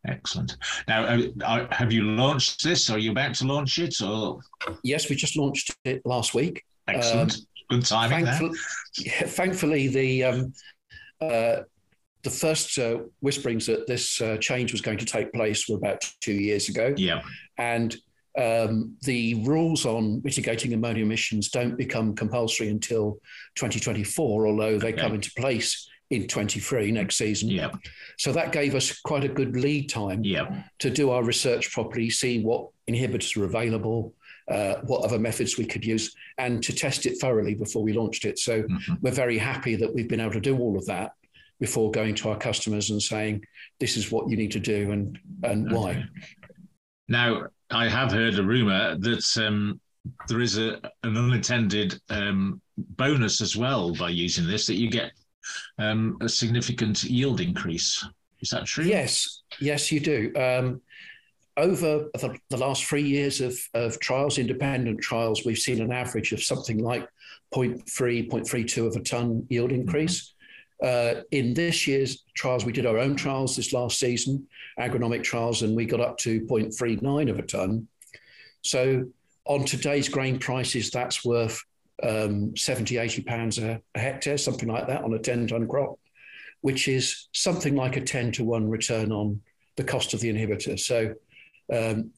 Excellent. 0.06 0.56
Now, 0.88 1.04
uh, 1.44 1.66
have 1.70 1.92
you 1.92 2.02
launched 2.02 2.64
this? 2.64 2.88
Are 2.88 2.98
you 2.98 3.10
about 3.10 3.34
to 3.36 3.46
launch 3.46 3.78
it? 3.78 4.00
Or 4.00 4.40
yes, 4.82 5.10
we 5.10 5.16
just 5.16 5.36
launched 5.36 5.74
it 5.84 6.00
last 6.06 6.34
week. 6.34 6.64
Excellent. 6.88 7.34
Um, 7.34 7.40
Good 7.68 7.86
timing. 7.86 8.24
Thankfully, 8.24 8.58
yeah, 8.98 9.26
thankfully 9.26 9.88
the 9.88 10.24
um, 10.24 10.52
uh, 11.20 11.62
the 12.22 12.30
first 12.30 12.78
uh, 12.78 12.98
whisperings 13.20 13.66
that 13.66 13.86
this 13.86 14.20
uh, 14.20 14.38
change 14.38 14.72
was 14.72 14.80
going 14.80 14.98
to 14.98 15.04
take 15.04 15.32
place 15.32 15.68
were 15.68 15.76
about 15.76 16.04
two 16.20 16.32
years 16.32 16.68
ago. 16.68 16.94
Yeah, 16.96 17.20
and 17.58 17.94
um, 18.38 18.96
the 19.02 19.34
rules 19.44 19.86
on 19.86 20.20
mitigating 20.24 20.72
ammonia 20.72 21.04
emissions 21.04 21.50
don't 21.50 21.76
become 21.76 22.14
compulsory 22.14 22.68
until 22.68 23.18
2024, 23.56 24.46
although 24.46 24.78
they 24.78 24.92
okay. 24.92 25.00
come 25.00 25.14
into 25.14 25.30
place 25.36 25.89
in 26.10 26.26
23 26.26 26.90
next 26.90 27.16
season. 27.16 27.48
Yeah. 27.48 27.70
So 28.18 28.32
that 28.32 28.52
gave 28.52 28.74
us 28.74 29.00
quite 29.00 29.24
a 29.24 29.28
good 29.28 29.56
lead 29.56 29.88
time 29.88 30.22
yeah. 30.24 30.64
to 30.80 30.90
do 30.90 31.10
our 31.10 31.22
research 31.22 31.72
properly, 31.72 32.10
see 32.10 32.42
what 32.42 32.68
inhibitors 32.88 33.40
are 33.40 33.44
available, 33.44 34.14
uh, 34.48 34.76
what 34.82 35.04
other 35.04 35.18
methods 35.18 35.56
we 35.56 35.64
could 35.64 35.84
use, 35.84 36.14
and 36.38 36.62
to 36.64 36.72
test 36.72 37.06
it 37.06 37.20
thoroughly 37.20 37.54
before 37.54 37.84
we 37.84 37.92
launched 37.92 38.24
it. 38.24 38.38
So 38.38 38.62
mm-hmm. 38.62 38.94
we're 39.00 39.12
very 39.12 39.38
happy 39.38 39.76
that 39.76 39.94
we've 39.94 40.08
been 40.08 40.20
able 40.20 40.32
to 40.32 40.40
do 40.40 40.58
all 40.58 40.76
of 40.76 40.84
that. 40.86 41.12
before 41.60 41.90
going 41.90 42.14
to 42.14 42.30
our 42.30 42.38
customers 42.38 42.88
and 42.90 43.02
saying, 43.02 43.44
this 43.78 43.96
is 43.96 44.10
what 44.10 44.28
you 44.30 44.36
need 44.36 44.50
to 44.50 44.58
do 44.58 44.90
and, 44.92 45.18
and 45.44 45.66
okay. 45.66 45.76
why. 45.76 46.04
Now, 47.06 47.48
I 47.70 47.86
have 47.86 48.10
heard 48.10 48.38
a 48.38 48.42
rumor 48.42 48.96
that 48.96 49.24
um, 49.36 49.78
there 50.26 50.40
is 50.40 50.58
a, 50.58 50.80
an 51.02 51.16
unintended 51.16 52.00
um, 52.08 52.60
bonus 52.78 53.40
as 53.40 53.56
well 53.56 53.94
by 53.94 54.08
using 54.08 54.46
this, 54.46 54.66
that 54.66 54.76
you 54.76 54.90
get 54.90 55.12
um, 55.78 56.18
a 56.20 56.28
significant 56.28 57.04
yield 57.04 57.40
increase. 57.40 58.04
Is 58.40 58.50
that 58.50 58.66
true? 58.66 58.84
Yes, 58.84 59.42
yes, 59.60 59.92
you 59.92 60.00
do. 60.00 60.32
Um, 60.36 60.80
over 61.56 62.08
the, 62.14 62.38
the, 62.48 62.56
last 62.56 62.84
three 62.84 63.02
years 63.02 63.40
of, 63.40 63.58
of 63.74 63.98
trials, 64.00 64.38
independent 64.38 65.00
trials, 65.00 65.44
we've 65.44 65.58
seen 65.58 65.82
an 65.82 65.92
average 65.92 66.32
of 66.32 66.42
something 66.42 66.78
like 66.78 67.06
0.3, 67.54 67.84
0.32 68.30 68.86
of 68.86 68.96
a 68.96 69.00
ton 69.00 69.46
yield 69.50 69.72
increase. 69.72 70.34
Uh, 70.82 71.22
in 71.32 71.52
this 71.52 71.86
year's 71.86 72.24
trials, 72.34 72.64
we 72.64 72.72
did 72.72 72.86
our 72.86 72.98
own 72.98 73.14
trials 73.14 73.56
this 73.56 73.72
last 73.72 73.98
season, 73.98 74.46
agronomic 74.78 75.22
trials, 75.22 75.62
and 75.62 75.76
we 75.76 75.84
got 75.84 76.00
up 76.00 76.16
to 76.18 76.40
0.39 76.42 77.30
of 77.30 77.38
a 77.38 77.42
ton. 77.42 77.86
So 78.62 79.04
on 79.44 79.64
today's 79.64 80.08
grain 80.08 80.38
prices, 80.38 80.90
that's 80.90 81.24
worth 81.24 81.62
um, 82.02 82.56
70, 82.56 82.98
80 82.98 83.22
pounds 83.22 83.58
a, 83.58 83.80
a 83.94 83.98
hectare, 83.98 84.38
something 84.38 84.68
like 84.68 84.86
that 84.86 85.04
on 85.04 85.14
a 85.14 85.18
10 85.18 85.48
ton 85.48 85.66
crop, 85.68 85.98
which 86.60 86.88
is 86.88 87.28
something 87.32 87.76
like 87.76 87.96
a 87.96 88.00
10 88.00 88.32
to 88.32 88.44
1 88.44 88.68
return 88.68 89.12
on 89.12 89.40
the 89.76 89.84
cost 89.84 90.14
of 90.14 90.20
the 90.20 90.32
inhibitor. 90.32 90.78
So 90.78 91.14
um, 91.72 92.10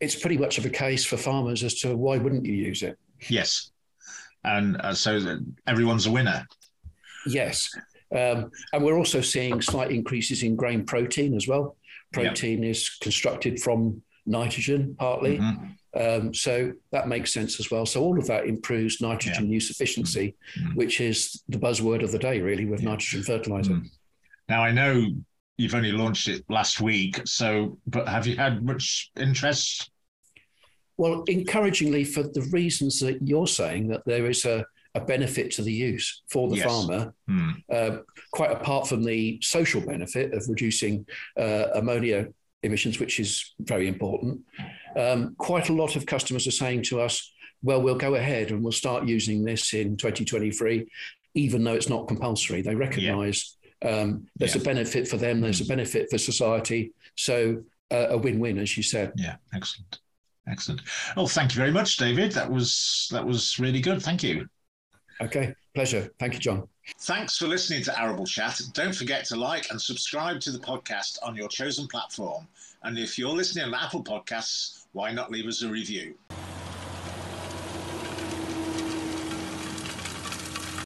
it's 0.00 0.16
pretty 0.16 0.38
much 0.38 0.58
of 0.58 0.66
a 0.66 0.70
case 0.70 1.04
for 1.04 1.16
farmers 1.16 1.62
as 1.62 1.74
to 1.80 1.96
why 1.96 2.18
wouldn't 2.18 2.44
you 2.44 2.54
use 2.54 2.82
it? 2.82 2.98
Yes. 3.28 3.70
And 4.44 4.80
uh, 4.80 4.94
so 4.94 5.40
everyone's 5.66 6.06
a 6.06 6.10
winner. 6.10 6.46
Yes. 7.26 7.70
Um, 8.14 8.50
and 8.72 8.84
we're 8.84 8.96
also 8.96 9.20
seeing 9.20 9.60
slight 9.60 9.90
increases 9.90 10.42
in 10.42 10.54
grain 10.54 10.84
protein 10.84 11.34
as 11.34 11.48
well. 11.48 11.76
Protein 12.12 12.62
yep. 12.62 12.70
is 12.70 12.96
constructed 13.00 13.60
from 13.60 14.02
nitrogen 14.26 14.94
partly. 14.98 15.38
Mm-hmm. 15.38 15.66
Um, 15.98 16.34
so 16.34 16.72
that 16.92 17.08
makes 17.08 17.32
sense 17.32 17.58
as 17.58 17.70
well. 17.70 17.86
So 17.86 18.02
all 18.02 18.18
of 18.18 18.26
that 18.26 18.46
improves 18.46 19.00
nitrogen 19.00 19.46
yeah. 19.46 19.54
use 19.54 19.70
efficiency, 19.70 20.34
mm-hmm. 20.58 20.74
which 20.74 21.00
is 21.00 21.42
the 21.48 21.58
buzzword 21.58 22.02
of 22.02 22.12
the 22.12 22.18
day, 22.18 22.40
really, 22.40 22.66
with 22.66 22.82
yeah. 22.82 22.90
nitrogen 22.90 23.22
fertilizer. 23.22 23.72
Mm-hmm. 23.72 23.86
Now 24.48 24.62
I 24.62 24.72
know 24.72 25.06
you've 25.56 25.74
only 25.74 25.92
launched 25.92 26.28
it 26.28 26.44
last 26.48 26.80
week, 26.80 27.20
so 27.24 27.78
but 27.86 28.06
have 28.08 28.26
you 28.26 28.36
had 28.36 28.62
much 28.62 29.10
interest? 29.18 29.90
Well, 30.98 31.24
encouragingly, 31.28 32.04
for 32.04 32.22
the 32.22 32.46
reasons 32.52 33.00
that 33.00 33.26
you're 33.26 33.46
saying, 33.46 33.88
that 33.88 34.02
there 34.06 34.26
is 34.26 34.44
a, 34.44 34.64
a 34.94 35.00
benefit 35.00 35.50
to 35.52 35.62
the 35.62 35.72
use 35.72 36.22
for 36.28 36.48
the 36.48 36.56
yes. 36.56 36.66
farmer, 36.66 37.14
mm. 37.28 37.54
uh, 37.70 37.98
quite 38.32 38.50
apart 38.50 38.88
from 38.88 39.04
the 39.04 39.38
social 39.42 39.80
benefit 39.80 40.32
of 40.32 40.48
reducing 40.48 41.06
uh, 41.38 41.66
ammonia 41.74 42.28
emissions, 42.62 42.98
which 42.98 43.20
is 43.20 43.54
very 43.60 43.88
important. 43.88 44.40
Um, 44.96 45.34
quite 45.36 45.68
a 45.68 45.74
lot 45.74 45.96
of 45.96 46.06
customers 46.06 46.46
are 46.46 46.52
saying 46.52 46.84
to 46.84 47.00
us, 47.00 47.32
well, 47.62 47.82
we'll 47.82 47.96
go 47.96 48.14
ahead 48.14 48.50
and 48.50 48.62
we'll 48.62 48.72
start 48.72 49.06
using 49.06 49.44
this 49.44 49.74
in 49.74 49.96
2023, 49.96 50.86
even 51.34 51.64
though 51.64 51.74
it's 51.74 51.88
not 51.88 52.08
compulsory. 52.08 52.62
They 52.62 52.74
recognize 52.74 53.56
yeah. 53.82 53.90
um, 53.90 54.26
there's 54.36 54.54
yeah. 54.54 54.62
a 54.62 54.64
benefit 54.64 55.08
for 55.08 55.16
them, 55.16 55.40
there's 55.40 55.60
a 55.60 55.66
benefit 55.66 56.10
for 56.10 56.18
society. 56.18 56.92
So 57.16 57.62
uh, 57.90 58.08
a 58.10 58.18
win-win, 58.18 58.58
as 58.58 58.76
you 58.76 58.82
said. 58.82 59.12
Yeah, 59.16 59.36
excellent. 59.54 60.00
Excellent. 60.48 60.82
Well, 61.16 61.26
thank 61.26 61.54
you 61.54 61.58
very 61.58 61.72
much, 61.72 61.96
David. 61.96 62.32
That 62.32 62.50
was 62.50 63.08
that 63.10 63.24
was 63.24 63.58
really 63.58 63.80
good. 63.80 64.00
Thank 64.00 64.22
you. 64.22 64.46
Okay, 65.20 65.54
pleasure. 65.74 66.08
Thank 66.20 66.34
you, 66.34 66.38
John. 66.38 66.68
Thanks 67.00 67.36
for 67.36 67.48
listening 67.48 67.82
to 67.84 68.00
Arable 68.00 68.26
Chat. 68.26 68.60
Don't 68.72 68.94
forget 68.94 69.24
to 69.26 69.36
like 69.36 69.70
and 69.70 69.80
subscribe 69.80 70.40
to 70.42 70.52
the 70.52 70.58
podcast 70.58 71.18
on 71.22 71.34
your 71.34 71.48
chosen 71.48 71.88
platform. 71.88 72.46
And 72.84 72.96
if 72.96 73.18
you're 73.18 73.30
listening 73.30 73.64
on 73.64 73.74
Apple 73.74 74.04
Podcasts, 74.04 74.85
why 74.96 75.12
not 75.12 75.30
leave 75.30 75.46
us 75.46 75.60
a 75.60 75.68
review? 75.68 76.14